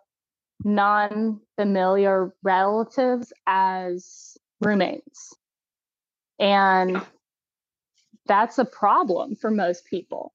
non-familiar 0.64 2.32
relatives 2.42 3.32
as 3.46 4.36
roommates 4.60 5.34
and 6.38 7.00
that's 8.26 8.58
a 8.58 8.64
problem 8.64 9.36
for 9.36 9.50
most 9.50 9.86
people. 9.86 10.32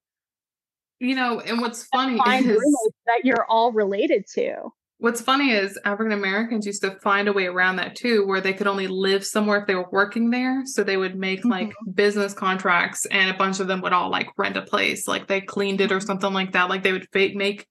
You 1.02 1.16
know, 1.16 1.40
and 1.40 1.60
what's 1.60 1.82
funny 1.86 2.14
is 2.14 2.62
that 3.06 3.24
you're 3.24 3.44
all 3.48 3.72
related 3.72 4.24
to. 4.34 4.70
What's 4.98 5.20
funny 5.20 5.50
is 5.50 5.76
African 5.84 6.12
Americans 6.12 6.64
used 6.64 6.82
to 6.82 6.92
find 7.00 7.26
a 7.26 7.32
way 7.32 7.46
around 7.46 7.74
that 7.76 7.96
too, 7.96 8.24
where 8.24 8.40
they 8.40 8.52
could 8.52 8.68
only 8.68 8.86
live 8.86 9.26
somewhere 9.26 9.58
if 9.58 9.66
they 9.66 9.74
were 9.74 9.88
working 9.90 10.30
there. 10.30 10.62
So 10.64 10.84
they 10.84 10.96
would 10.96 11.16
make 11.16 11.40
mm-hmm. 11.40 11.50
like 11.50 11.72
business 11.92 12.34
contracts, 12.34 13.04
and 13.06 13.28
a 13.28 13.36
bunch 13.36 13.58
of 13.58 13.66
them 13.66 13.80
would 13.80 13.92
all 13.92 14.10
like 14.10 14.28
rent 14.38 14.56
a 14.56 14.62
place, 14.62 15.08
like 15.08 15.26
they 15.26 15.40
cleaned 15.40 15.80
it 15.80 15.90
or 15.90 15.96
mm-hmm. 15.96 16.06
something 16.06 16.32
like 16.32 16.52
that. 16.52 16.68
Like 16.68 16.84
they 16.84 16.92
would 16.92 17.08
fake 17.12 17.34
make 17.34 17.66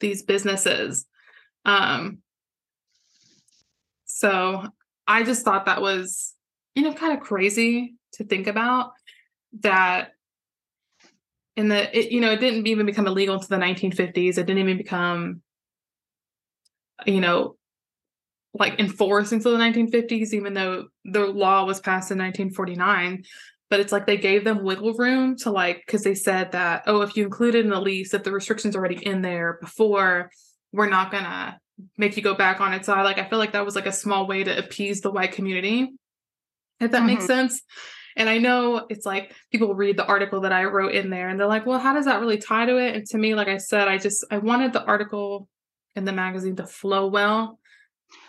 these 0.00 0.24
businesses. 0.24 1.06
Um, 1.64 2.18
so 4.06 4.64
I 5.06 5.22
just 5.22 5.44
thought 5.44 5.66
that 5.66 5.82
was, 5.82 6.34
you 6.74 6.82
know, 6.82 6.94
kind 6.94 7.16
of 7.16 7.22
crazy 7.22 7.94
to 8.14 8.24
think 8.24 8.48
about 8.48 8.90
that 9.60 10.14
in 11.56 11.68
the 11.68 11.98
it, 11.98 12.10
you 12.10 12.20
know 12.20 12.32
it 12.32 12.40
didn't 12.40 12.66
even 12.66 12.86
become 12.86 13.06
illegal 13.06 13.34
until 13.34 13.58
the 13.58 13.64
1950s 13.64 14.38
it 14.38 14.46
didn't 14.46 14.58
even 14.58 14.76
become 14.76 15.42
you 17.06 17.20
know 17.20 17.56
like 18.54 18.78
enforced 18.78 19.32
until 19.32 19.52
the 19.52 19.58
1950s 19.58 20.32
even 20.32 20.54
though 20.54 20.86
the 21.04 21.26
law 21.26 21.64
was 21.64 21.80
passed 21.80 22.10
in 22.10 22.18
1949 22.18 23.24
but 23.70 23.80
it's 23.80 23.92
like 23.92 24.06
they 24.06 24.18
gave 24.18 24.44
them 24.44 24.62
wiggle 24.62 24.92
room 24.94 25.36
to 25.36 25.50
like 25.50 25.82
because 25.86 26.04
they 26.04 26.14
said 26.14 26.52
that 26.52 26.82
oh 26.86 27.00
if 27.00 27.16
you 27.16 27.24
include 27.24 27.54
it 27.54 27.64
in 27.64 27.70
the 27.70 27.80
lease 27.80 28.14
if 28.14 28.22
the 28.22 28.32
restrictions 28.32 28.76
already 28.76 29.04
in 29.06 29.22
there 29.22 29.58
before 29.60 30.30
we're 30.72 30.88
not 30.88 31.10
gonna 31.10 31.58
make 31.96 32.16
you 32.16 32.22
go 32.22 32.34
back 32.34 32.60
on 32.60 32.72
it 32.72 32.84
so 32.84 32.92
i 32.92 33.02
like 33.02 33.18
i 33.18 33.28
feel 33.28 33.38
like 33.38 33.52
that 33.52 33.64
was 33.64 33.74
like 33.74 33.86
a 33.86 33.92
small 33.92 34.26
way 34.26 34.44
to 34.44 34.58
appease 34.58 35.00
the 35.00 35.10
white 35.10 35.32
community 35.32 35.90
if 36.80 36.90
that 36.90 36.98
mm-hmm. 36.98 37.06
makes 37.06 37.26
sense 37.26 37.62
and 38.16 38.28
I 38.28 38.38
know 38.38 38.86
it's 38.88 39.06
like 39.06 39.34
people 39.50 39.74
read 39.74 39.96
the 39.96 40.06
article 40.06 40.40
that 40.42 40.52
I 40.52 40.64
wrote 40.64 40.94
in 40.94 41.10
there 41.10 41.28
and 41.28 41.38
they're 41.38 41.46
like, 41.46 41.66
well, 41.66 41.78
how 41.78 41.94
does 41.94 42.04
that 42.04 42.20
really 42.20 42.38
tie 42.38 42.66
to 42.66 42.76
it? 42.76 42.94
And 42.94 43.06
to 43.06 43.18
me, 43.18 43.34
like 43.34 43.48
I 43.48 43.58
said, 43.58 43.88
I 43.88 43.98
just 43.98 44.24
I 44.30 44.38
wanted 44.38 44.72
the 44.72 44.84
article 44.84 45.48
in 45.96 46.04
the 46.04 46.12
magazine 46.12 46.56
to 46.56 46.66
flow 46.66 47.06
well. 47.06 47.58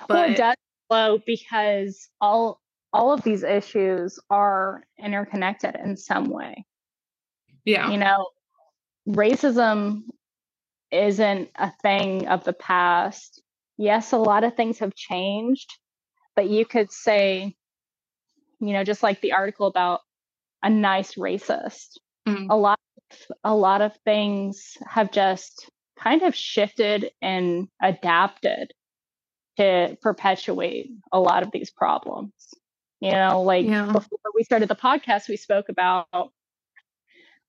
But 0.08 0.16
well, 0.16 0.32
it 0.32 0.38
does 0.38 0.56
flow 0.88 1.20
because 1.26 2.10
all 2.22 2.62
all 2.94 3.12
of 3.12 3.24
these 3.24 3.44
issues 3.44 4.20
are 4.30 4.84
interconnected 5.04 5.76
in 5.84 5.98
some 5.98 6.30
way. 6.30 6.66
Yeah. 7.66 7.90
You 7.92 7.98
know, 7.98 8.30
racism 9.08 10.02
isn't 10.92 11.50
a 11.56 11.72
thing 11.82 12.28
of 12.28 12.44
the 12.44 12.54
past. 12.54 13.42
Yes, 13.78 14.12
a 14.12 14.18
lot 14.18 14.44
of 14.44 14.56
things 14.56 14.80
have 14.80 14.94
changed, 14.94 15.72
but 16.36 16.50
you 16.50 16.66
could 16.66 16.92
say 16.92 17.56
you 18.68 18.74
know, 18.74 18.84
just 18.84 19.04
like 19.04 19.22
the 19.22 19.34
article 19.34 19.68
about 19.68 20.02
a 20.62 20.70
nice 20.70 21.16
racist. 21.16 21.98
Mm. 22.28 22.48
A 22.50 22.56
lot 22.56 22.80
a 23.44 23.54
lot 23.54 23.82
of 23.82 23.96
things 24.06 24.78
have 24.88 25.12
just 25.12 25.70
kind 26.00 26.24
of 26.24 26.36
shifted 26.36 27.12
and 27.22 27.68
adapted 27.82 28.72
to 29.58 29.98
perpetuate 30.02 30.90
a 31.12 31.20
lot 31.20 31.44
of 31.44 31.52
these 31.52 31.70
problems. 31.70 32.34
You 33.02 33.12
know, 33.12 33.42
like 33.42 33.66
yeah. 33.66 33.86
before 33.86 34.20
we 34.34 34.44
started 34.44 34.70
the 34.70 34.76
podcast, 34.76 35.28
we 35.28 35.36
spoke 35.38 35.68
about 35.70 36.08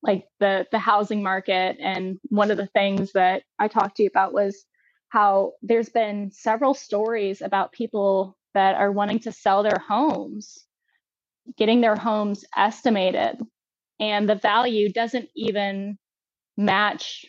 like 0.02 0.26
the 0.40 0.66
the 0.72 0.78
housing 0.78 1.22
market 1.22 1.76
and 1.80 2.18
one 2.28 2.50
of 2.50 2.56
the 2.56 2.66
things 2.66 3.12
that 3.12 3.44
I 3.58 3.68
talked 3.68 3.96
to 3.96 4.02
you 4.02 4.08
about 4.08 4.34
was 4.34 4.64
how 5.08 5.52
there's 5.62 5.88
been 5.88 6.32
several 6.32 6.74
stories 6.74 7.40
about 7.40 7.72
people 7.72 8.36
that 8.52 8.74
are 8.74 8.90
wanting 8.90 9.20
to 9.20 9.32
sell 9.32 9.62
their 9.62 9.78
homes 9.78 10.66
getting 11.56 11.80
their 11.80 11.96
homes 11.96 12.44
estimated 12.56 13.36
and 14.00 14.28
the 14.28 14.34
value 14.34 14.92
doesn't 14.92 15.28
even 15.36 15.98
match 16.56 17.24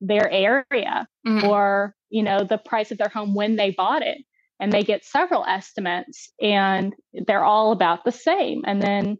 their 0.00 0.30
area 0.30 1.06
mm-hmm. 1.26 1.46
or 1.46 1.94
you 2.10 2.22
know 2.22 2.44
the 2.44 2.58
price 2.58 2.90
of 2.90 2.98
their 2.98 3.08
home 3.08 3.34
when 3.34 3.56
they 3.56 3.70
bought 3.70 4.02
it. 4.02 4.18
And 4.60 4.72
they 4.72 4.84
get 4.84 5.04
several 5.04 5.44
estimates 5.44 6.30
and 6.40 6.94
they're 7.26 7.44
all 7.44 7.72
about 7.72 8.04
the 8.04 8.12
same. 8.12 8.62
And 8.64 8.80
then 8.80 9.18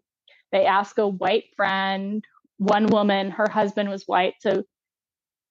they 0.53 0.67
ask 0.67 0.99
a 0.99 1.09
white 1.09 1.47
friend 1.57 2.25
one 2.59 2.87
woman 2.87 3.33
her 3.33 3.49
husband 3.49 3.89
was 3.89 4.05
white 4.07 4.35
so 4.39 4.63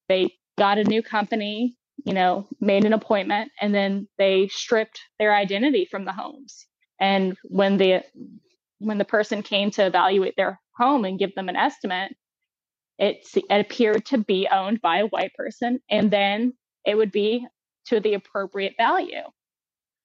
they 0.08 0.34
got 0.58 0.78
a 0.78 0.86
new 0.86 1.04
company 1.04 1.76
you 2.06 2.13
know 2.13 2.48
made 2.62 2.86
an 2.86 2.94
appointment 2.94 3.52
and 3.60 3.76
then 3.76 4.08
they 4.17 4.48
stripped 4.48 5.02
their 5.20 5.34
identity 5.34 5.88
from 5.89 6.06
the 6.06 6.13
homes. 6.13 6.67
And 7.00 7.36
when 7.44 7.78
the 7.78 8.04
when 8.82 8.98
the 8.98 9.06
person 9.06 9.44
came 9.44 9.72
to 9.72 9.86
evaluate 9.86 10.36
their 10.36 10.60
home 10.78 11.06
and 11.06 11.20
give 11.20 11.34
them 11.36 11.50
an 11.50 11.56
estimate, 11.56 12.13
it, 12.98 13.26
it 13.36 13.46
appeared 13.50 14.06
to 14.08 14.17
be 14.17 14.48
owned 14.52 14.82
by 14.82 15.00
a 15.00 15.08
white 15.08 15.34
person, 15.36 15.80
and 15.89 16.12
then 16.12 16.54
it 16.86 16.96
would 16.96 17.12
be 17.12 17.46
to 17.88 18.00
the 18.00 18.15
appropriate 18.15 18.74
value. 18.78 19.22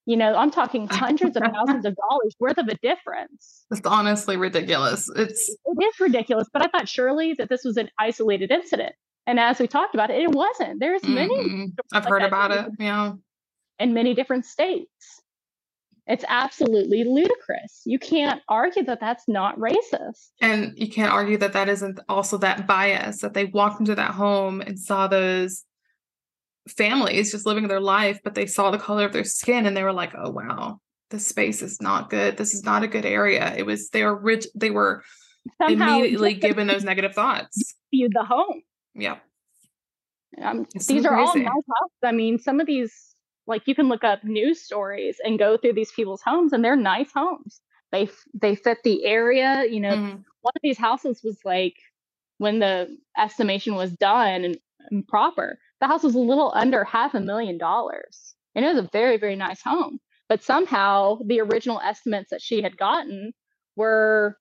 You 0.05 0.17
know, 0.17 0.35
I'm 0.35 0.51
talking 0.51 0.87
hundreds 0.91 1.37
of 1.37 1.43
thousands 1.43 1.85
of 1.85 1.97
dollars 1.97 2.37
worth 2.39 2.59
of 2.59 2.69
a 2.69 2.77
difference. 2.77 3.65
It's 3.71 3.81
honestly 3.85 4.37
ridiculous. 4.37 5.11
It's 5.17 5.49
it 5.49 5.85
is 5.85 6.01
ridiculous, 6.01 6.49
but 6.53 6.63
I 6.63 6.69
thought 6.69 6.89
surely 6.89 7.35
that 7.35 7.49
this 7.49 7.65
was 7.65 7.77
an 7.77 7.91
isolated 7.99 8.51
incident. 8.51 8.95
And 9.27 9.41
as 9.41 9.59
we 9.59 9.67
talked 9.67 9.95
about 9.95 10.11
it, 10.11 10.23
it 10.23 10.31
wasn't. 10.31 10.79
There's 10.79 11.03
many. 11.03 11.37
Mm-hmm. 11.37 11.65
I've 11.93 12.05
like 12.05 12.11
heard 12.11 12.23
about 12.23 12.53
it. 12.53 12.67
Yeah. 12.79 13.15
In 13.79 13.93
many 13.93 14.15
different 14.15 14.47
states. 14.47 15.21
It's 16.07 16.25
absolutely 16.29 17.03
ludicrous. 17.03 17.83
You 17.85 17.99
can't 17.99 18.41
argue 18.49 18.85
that 18.85 19.01
that's 19.01 19.27
not 19.27 19.59
racist. 19.59 20.29
And 20.41 20.73
you 20.77 20.89
can't 20.89 21.13
argue 21.13 21.37
that 21.39 21.53
that 21.55 21.69
isn't 21.69 21.99
also 22.09 22.39
that 22.39 22.67
bias 22.67 23.23
that 23.23 23.35
they 23.35 23.47
walked 23.47 23.81
into 23.81 23.97
that 23.97 24.13
home 24.13 24.61
and 24.61 24.79
saw 24.79 25.09
those 25.09 25.65
families 26.69 27.33
just 27.33 27.47
living 27.47 27.67
their 27.67 27.81
life, 27.81 28.21
but 28.23 28.35
they 28.37 28.47
saw 28.47 28.71
the 28.71 28.79
color 28.79 29.05
of 29.05 29.13
their 29.13 29.25
skin 29.25 29.67
and 29.67 29.77
they 29.77 29.83
were 29.83 29.93
like, 29.93 30.13
oh, 30.17 30.31
wow, 30.31 30.81
this 31.11 31.27
space 31.27 31.61
is 31.61 31.83
not 31.83 32.09
good. 32.09 32.37
This 32.37 32.55
is 32.55 32.63
not 32.63 32.85
a 32.85 32.89
good 32.89 33.05
area. 33.05 33.53
It 33.57 33.67
was, 33.67 33.91
they 33.91 34.05
were 34.05 34.17
rich, 34.17 34.47
they 34.55 34.71
were 34.71 35.03
Somehow 35.61 35.99
immediately 35.99 36.35
given 36.35 36.69
those 36.69 36.85
negative 36.85 37.15
thoughts. 37.15 37.75
Viewed 37.93 38.13
the 38.15 38.25
home. 38.25 38.63
Yeah. 38.95 39.17
Um, 40.41 40.67
these 40.73 41.03
so 41.03 41.09
are 41.09 41.17
all 41.17 41.35
nice 41.35 41.47
houses. 41.47 41.99
I 42.05 42.13
mean, 42.13 42.39
some 42.39 42.61
of 42.61 42.67
these 42.67 43.16
like 43.47 43.63
you 43.67 43.75
can 43.75 43.89
look 43.89 44.05
up 44.05 44.25
news 44.25 44.61
stories 44.61 45.19
and 45.25 45.39
go 45.39 45.57
through 45.57 45.75
these 45.75 45.93
people's 45.93 46.23
homes 46.23 46.53
and 46.53 46.65
they're 46.65 46.77
nice 46.77 47.11
homes. 47.15 47.61
They 47.93 48.09
they 48.35 48.55
fit 48.55 48.79
the 48.85 49.05
area 49.05 49.65
you 49.71 49.81
know. 49.81 49.95
Mm-hmm. 49.95 50.17
one 50.43 50.53
of 50.55 50.63
these 50.63 50.79
houses 50.79 51.21
was 51.23 51.39
like 51.45 51.75
when 52.39 52.59
the 52.59 52.97
estimation 53.19 53.75
was 53.75 53.93
done 53.93 54.45
and, 54.45 54.59
and 54.91 55.07
proper 55.09 55.59
the 55.81 55.87
house 55.87 56.03
was 56.03 56.15
a 56.15 56.19
little 56.19 56.53
under 56.55 56.85
half 56.85 57.15
a 57.15 57.21
million 57.21 57.59
dollars 57.59 58.35
and 58.55 58.65
it 58.65 58.69
was 58.69 58.85
a 58.85 58.89
very 58.93 59.17
very 59.17 59.37
nice 59.37 59.63
home. 59.63 59.99
But 60.29 60.43
somehow 60.43 61.19
the 61.25 61.41
original 61.41 61.81
estimates 61.81 62.31
that 62.31 62.43
she 62.43 62.61
had 62.61 62.77
gotten 62.77 63.33
were 63.77 64.37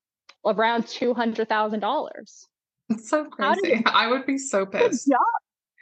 around 0.46 0.86
$200000 0.86 2.12
it's 2.90 3.10
so 3.10 3.26
crazy. 3.26 3.84
I 3.86 4.08
would 4.08 4.26
be 4.26 4.38
so 4.38 4.66
pissed. 4.66 5.10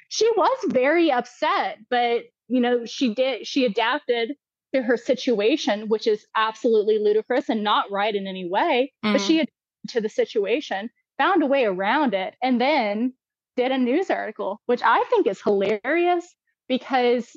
she 0.10 0.30
was 0.36 0.58
very 0.68 1.12
upset 1.12 1.78
but 1.90 2.24
you 2.54 2.60
know, 2.60 2.86
she 2.86 3.16
did, 3.16 3.48
she 3.48 3.66
adapted 3.66 4.36
to 4.76 4.84
her 4.84 4.96
situation, 4.96 5.90
which 5.90 6.06
is 6.06 6.24
absolutely 6.38 7.00
ludicrous 7.00 7.50
and 7.50 7.64
not 7.64 7.90
right 7.90 8.14
in 8.14 8.28
any 8.28 8.48
way. 8.48 8.94
Mm. 9.04 9.14
But 9.14 9.22
she 9.22 9.40
mm. 9.40 9.42
adapted 9.42 9.90
to 9.90 10.02
the 10.02 10.10
situation, 10.10 10.92
found 11.18 11.42
a 11.42 11.48
way 11.48 11.66
around 11.66 12.14
it, 12.14 12.36
and 12.44 12.62
then 12.62 13.14
did 13.58 13.72
a 13.72 13.78
news 13.80 14.12
article, 14.12 14.62
which 14.68 14.82
I 14.86 15.04
think 15.10 15.26
is 15.26 15.42
hilarious 15.42 16.36
because 16.68 17.36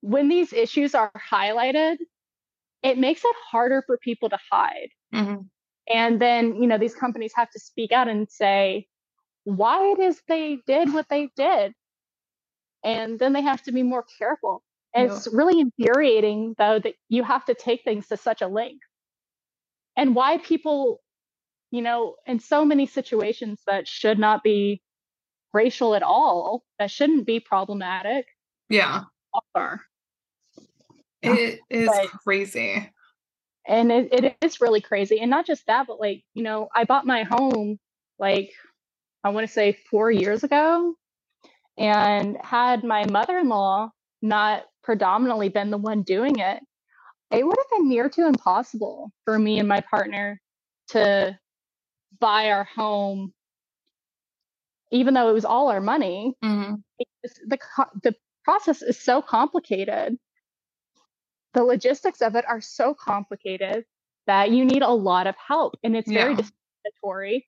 when 0.00 0.28
these 0.28 0.52
issues 0.52 0.96
are 0.96 1.12
highlighted, 1.32 1.98
it 2.82 2.98
makes 2.98 3.24
it 3.24 3.36
harder 3.48 3.84
for 3.86 3.98
people 3.98 4.30
to 4.30 4.38
hide. 4.50 4.88
Mm-hmm. 5.14 5.42
And 5.94 6.20
then, 6.20 6.60
you 6.60 6.66
know, 6.66 6.78
these 6.78 6.94
companies 6.96 7.32
have 7.36 7.50
to 7.50 7.60
speak 7.60 7.92
out 7.92 8.08
and 8.08 8.28
say 8.28 8.88
why 9.44 9.92
it 9.92 10.00
is 10.00 10.20
they 10.26 10.58
did 10.66 10.92
what 10.92 11.06
they 11.08 11.30
did 11.36 11.72
and 12.86 13.18
then 13.18 13.32
they 13.32 13.42
have 13.42 13.62
to 13.64 13.72
be 13.72 13.82
more 13.82 14.04
careful. 14.16 14.62
And 14.94 15.08
yeah. 15.08 15.16
it's 15.16 15.28
really 15.30 15.60
infuriating, 15.60 16.54
though, 16.56 16.78
that 16.78 16.94
you 17.08 17.24
have 17.24 17.44
to 17.46 17.54
take 17.54 17.82
things 17.82 18.06
to 18.08 18.16
such 18.16 18.40
a 18.40 18.46
length. 18.46 18.84
And 19.96 20.14
why 20.14 20.38
people, 20.38 21.00
you 21.72 21.82
know, 21.82 22.14
in 22.26 22.38
so 22.38 22.64
many 22.64 22.86
situations 22.86 23.60
that 23.66 23.88
should 23.88 24.18
not 24.18 24.44
be 24.44 24.80
racial 25.52 25.94
at 25.96 26.04
all, 26.04 26.62
that 26.78 26.90
shouldn't 26.90 27.26
be 27.26 27.40
problematic. 27.40 28.26
Yeah. 28.68 29.02
Are. 29.54 29.82
It 31.22 31.60
is 31.68 31.88
but, 31.88 32.08
crazy. 32.22 32.90
And 33.66 33.90
it, 33.90 34.12
it 34.12 34.36
is 34.42 34.60
really 34.60 34.80
crazy. 34.80 35.18
And 35.18 35.28
not 35.28 35.44
just 35.44 35.66
that, 35.66 35.88
but 35.88 35.98
like, 35.98 36.22
you 36.34 36.44
know, 36.44 36.68
I 36.74 36.84
bought 36.84 37.04
my 37.04 37.24
home 37.24 37.78
like, 38.18 38.52
I 39.24 39.30
want 39.30 39.46
to 39.46 39.52
say 39.52 39.76
four 39.90 40.10
years 40.10 40.44
ago. 40.44 40.94
And 41.78 42.36
had 42.42 42.84
my 42.84 43.04
mother 43.06 43.38
in 43.38 43.48
law 43.48 43.90
not 44.22 44.64
predominantly 44.82 45.48
been 45.48 45.70
the 45.70 45.78
one 45.78 46.02
doing 46.02 46.38
it, 46.38 46.62
it 47.30 47.46
would 47.46 47.56
have 47.58 47.78
been 47.78 47.88
near 47.88 48.08
to 48.10 48.26
impossible 48.26 49.12
for 49.24 49.38
me 49.38 49.58
and 49.58 49.68
my 49.68 49.80
partner 49.80 50.40
to 50.88 51.38
buy 52.18 52.50
our 52.50 52.64
home, 52.64 53.32
even 54.90 55.14
though 55.14 55.28
it 55.28 55.34
was 55.34 55.44
all 55.44 55.68
our 55.68 55.80
money, 55.80 56.34
hmm 56.42 56.74
the 57.44 57.58
the 58.02 58.14
process 58.44 58.82
is 58.82 58.98
so 58.98 59.20
complicated. 59.20 60.16
The 61.54 61.64
logistics 61.64 62.22
of 62.22 62.36
it 62.36 62.44
are 62.46 62.60
so 62.60 62.94
complicated 62.94 63.84
that 64.26 64.50
you 64.50 64.64
need 64.64 64.82
a 64.82 64.90
lot 64.90 65.26
of 65.26 65.34
help, 65.36 65.74
and 65.82 65.96
it's 65.96 66.10
very 66.10 66.34
discriminatory 66.34 67.46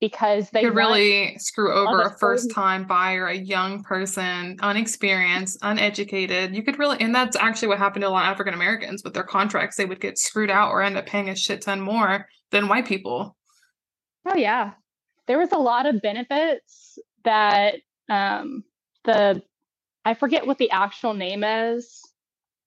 because 0.00 0.50
they 0.50 0.62
could 0.62 0.74
really 0.74 1.36
screw 1.38 1.72
over 1.72 2.02
a 2.02 2.18
first 2.18 2.50
time 2.50 2.86
buyer, 2.86 3.26
a 3.26 3.34
young 3.36 3.82
person, 3.82 4.56
unexperienced, 4.60 5.58
uneducated. 5.62 6.54
You 6.54 6.62
could 6.62 6.78
really, 6.78 7.00
and 7.00 7.14
that's 7.14 7.36
actually 7.36 7.68
what 7.68 7.78
happened 7.78 8.02
to 8.02 8.08
a 8.08 8.10
lot 8.10 8.24
of 8.24 8.32
African 8.32 8.54
Americans 8.54 9.02
with 9.04 9.14
their 9.14 9.24
contracts. 9.24 9.76
They 9.76 9.86
would 9.86 10.00
get 10.00 10.18
screwed 10.18 10.50
out 10.50 10.70
or 10.70 10.82
end 10.82 10.96
up 10.96 11.06
paying 11.06 11.30
a 11.30 11.36
shit 11.36 11.62
ton 11.62 11.80
more 11.80 12.28
than 12.50 12.68
white 12.68 12.86
people. 12.86 13.36
Oh 14.26 14.36
yeah. 14.36 14.72
There 15.26 15.38
was 15.38 15.52
a 15.52 15.58
lot 15.58 15.86
of 15.86 16.02
benefits 16.02 16.98
that 17.24 17.76
um 18.08 18.62
the 19.04 19.42
I 20.04 20.14
forget 20.14 20.46
what 20.46 20.58
the 20.58 20.70
actual 20.70 21.14
name 21.14 21.42
is. 21.42 22.00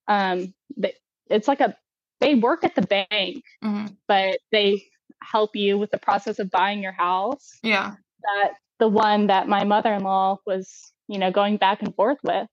Um 0.07 0.53
but 0.75 0.93
it's 1.29 1.47
like 1.47 1.61
a 1.61 1.75
they 2.19 2.35
work 2.35 2.63
at 2.65 2.75
the 2.75 2.81
bank, 2.81 3.43
Mhm. 3.63 3.95
but 4.07 4.39
they 4.51 4.83
help 5.21 5.55
you 5.55 5.77
with 5.77 5.91
the 5.91 5.97
process 5.97 6.39
of 6.39 6.51
buying 6.51 6.81
your 6.81 6.91
house. 6.91 7.59
Yeah. 7.63 7.95
That 8.23 8.53
the 8.79 8.87
one 8.87 9.27
that 9.27 9.47
my 9.47 9.63
mother-in-law 9.63 10.37
was, 10.45 10.91
you 11.07 11.19
know, 11.19 11.31
going 11.31 11.57
back 11.57 11.81
and 11.81 11.95
forth 11.95 12.19
with 12.23 12.47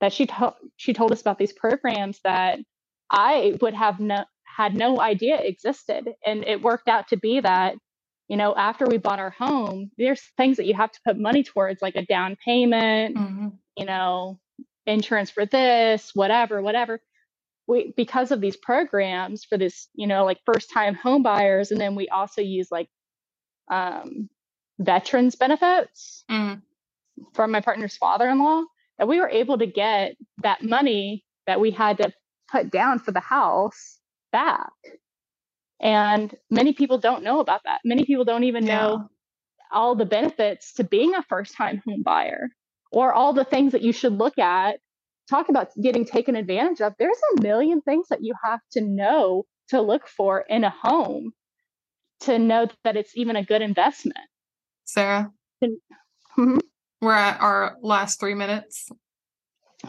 that 0.00 0.12
she 0.12 0.26
told 0.26 0.54
she 0.76 0.92
told 0.92 1.12
us 1.12 1.20
about 1.20 1.38
these 1.38 1.52
programs 1.52 2.20
that 2.24 2.58
I 3.10 3.56
would 3.60 3.74
have 3.74 4.00
no 4.00 4.24
had 4.44 4.74
no 4.74 5.00
idea 5.00 5.38
existed 5.38 6.08
and 6.24 6.44
it 6.44 6.62
worked 6.62 6.88
out 6.88 7.08
to 7.08 7.16
be 7.16 7.40
that 7.40 7.74
you 8.28 8.36
know 8.36 8.54
after 8.54 8.86
we 8.86 8.96
bought 8.96 9.18
our 9.18 9.30
home 9.30 9.90
there's 9.98 10.22
things 10.36 10.56
that 10.56 10.66
you 10.66 10.74
have 10.74 10.90
to 10.90 11.00
put 11.06 11.18
money 11.18 11.42
towards 11.42 11.82
like 11.82 11.96
a 11.96 12.04
down 12.04 12.36
payment 12.44 13.16
hmm 13.16 13.48
you 13.76 13.84
know 13.84 14.38
insurance 14.86 15.30
for 15.30 15.44
this 15.44 16.12
whatever 16.14 16.62
whatever 16.62 16.98
we 17.66 17.92
because 17.96 18.30
of 18.30 18.40
these 18.40 18.56
programs 18.56 19.44
for 19.44 19.58
this 19.58 19.88
you 19.94 20.06
know 20.06 20.24
like 20.24 20.38
first 20.46 20.70
time 20.72 20.94
home 20.94 21.22
buyers 21.22 21.70
and 21.70 21.80
then 21.80 21.94
we 21.94 22.08
also 22.08 22.40
use 22.40 22.68
like 22.70 22.88
um 23.70 24.28
veterans 24.78 25.34
benefits 25.34 26.24
mm. 26.30 26.60
from 27.34 27.50
my 27.50 27.60
partner's 27.60 27.96
father-in-law 27.96 28.62
that 28.98 29.08
we 29.08 29.20
were 29.20 29.28
able 29.28 29.58
to 29.58 29.66
get 29.66 30.16
that 30.42 30.62
money 30.62 31.24
that 31.46 31.60
we 31.60 31.70
had 31.70 31.98
to 31.98 32.12
put 32.50 32.70
down 32.70 32.98
for 32.98 33.12
the 33.12 33.20
house 33.20 33.98
back. 34.32 34.72
And 35.80 36.34
many 36.50 36.72
people 36.72 36.98
don't 36.98 37.22
know 37.22 37.40
about 37.40 37.62
that. 37.64 37.80
Many 37.84 38.04
people 38.04 38.24
don't 38.24 38.44
even 38.44 38.64
know 38.64 39.08
all 39.72 39.94
the 39.94 40.06
benefits 40.06 40.74
to 40.74 40.84
being 40.84 41.14
a 41.14 41.22
first 41.22 41.54
time 41.54 41.82
home 41.86 42.02
buyer 42.02 42.48
or 42.92 43.12
all 43.12 43.32
the 43.32 43.44
things 43.44 43.72
that 43.72 43.82
you 43.82 43.92
should 43.92 44.12
look 44.12 44.38
at 44.38 44.78
talk 45.28 45.48
about 45.48 45.68
getting 45.80 46.04
taken 46.04 46.36
advantage 46.36 46.80
of 46.80 46.94
there's 46.98 47.16
a 47.36 47.42
million 47.42 47.80
things 47.80 48.06
that 48.08 48.22
you 48.22 48.34
have 48.42 48.60
to 48.72 48.80
know 48.80 49.44
to 49.68 49.80
look 49.80 50.06
for 50.08 50.40
in 50.48 50.64
a 50.64 50.70
home 50.70 51.32
to 52.20 52.38
know 52.38 52.68
that 52.84 52.96
it's 52.96 53.16
even 53.16 53.36
a 53.36 53.44
good 53.44 53.62
investment 53.62 54.18
Sarah, 54.84 55.30
Mhm. 56.36 56.60
we're 57.00 57.12
at 57.12 57.40
our 57.40 57.76
last 57.82 58.20
three 58.20 58.34
minutes. 58.34 58.88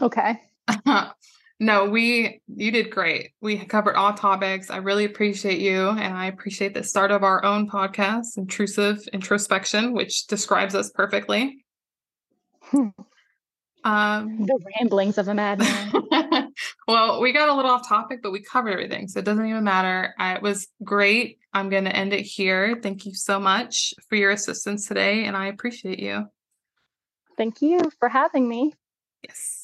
okay 0.02 0.40
no, 1.60 1.88
we 1.88 2.40
you 2.46 2.70
did 2.70 2.90
great. 2.90 3.30
We 3.40 3.64
covered 3.64 3.96
all 3.96 4.12
topics. 4.12 4.68
I 4.70 4.76
really 4.76 5.06
appreciate 5.06 5.60
you, 5.60 5.88
and 5.88 6.14
I 6.14 6.26
appreciate 6.26 6.74
the 6.74 6.82
start 6.84 7.10
of 7.10 7.22
our 7.24 7.42
own 7.42 7.70
podcast, 7.70 8.36
intrusive 8.36 9.00
introspection, 9.14 9.94
which 9.94 10.26
describes 10.26 10.74
us 10.74 10.90
perfectly. 10.90 11.64
Um, 13.84 14.44
the 14.46 14.58
ramblings 14.80 15.18
of 15.18 15.28
a 15.28 15.34
madman 15.34 15.92
well, 16.88 17.20
we 17.20 17.32
got 17.32 17.48
a 17.48 17.54
little 17.54 17.70
off 17.70 17.88
topic, 17.88 18.20
but 18.22 18.32
we 18.32 18.40
covered 18.40 18.72
everything, 18.72 19.08
so 19.08 19.20
it 19.20 19.24
doesn't 19.24 19.46
even 19.46 19.64
matter. 19.64 20.14
I, 20.18 20.34
it 20.34 20.42
was 20.42 20.68
great. 20.82 21.38
I'm 21.52 21.68
going 21.68 21.84
to 21.84 21.94
end 21.94 22.12
it 22.12 22.22
here. 22.22 22.78
Thank 22.82 23.06
you 23.06 23.14
so 23.14 23.38
much 23.38 23.94
for 24.08 24.16
your 24.16 24.30
assistance 24.32 24.86
today, 24.86 25.24
and 25.24 25.36
I 25.36 25.46
appreciate 25.46 26.00
you. 26.00 26.26
Thank 27.36 27.62
you 27.62 27.80
for 28.00 28.08
having 28.08 28.48
me. 28.48 28.74
Yes. 29.22 29.57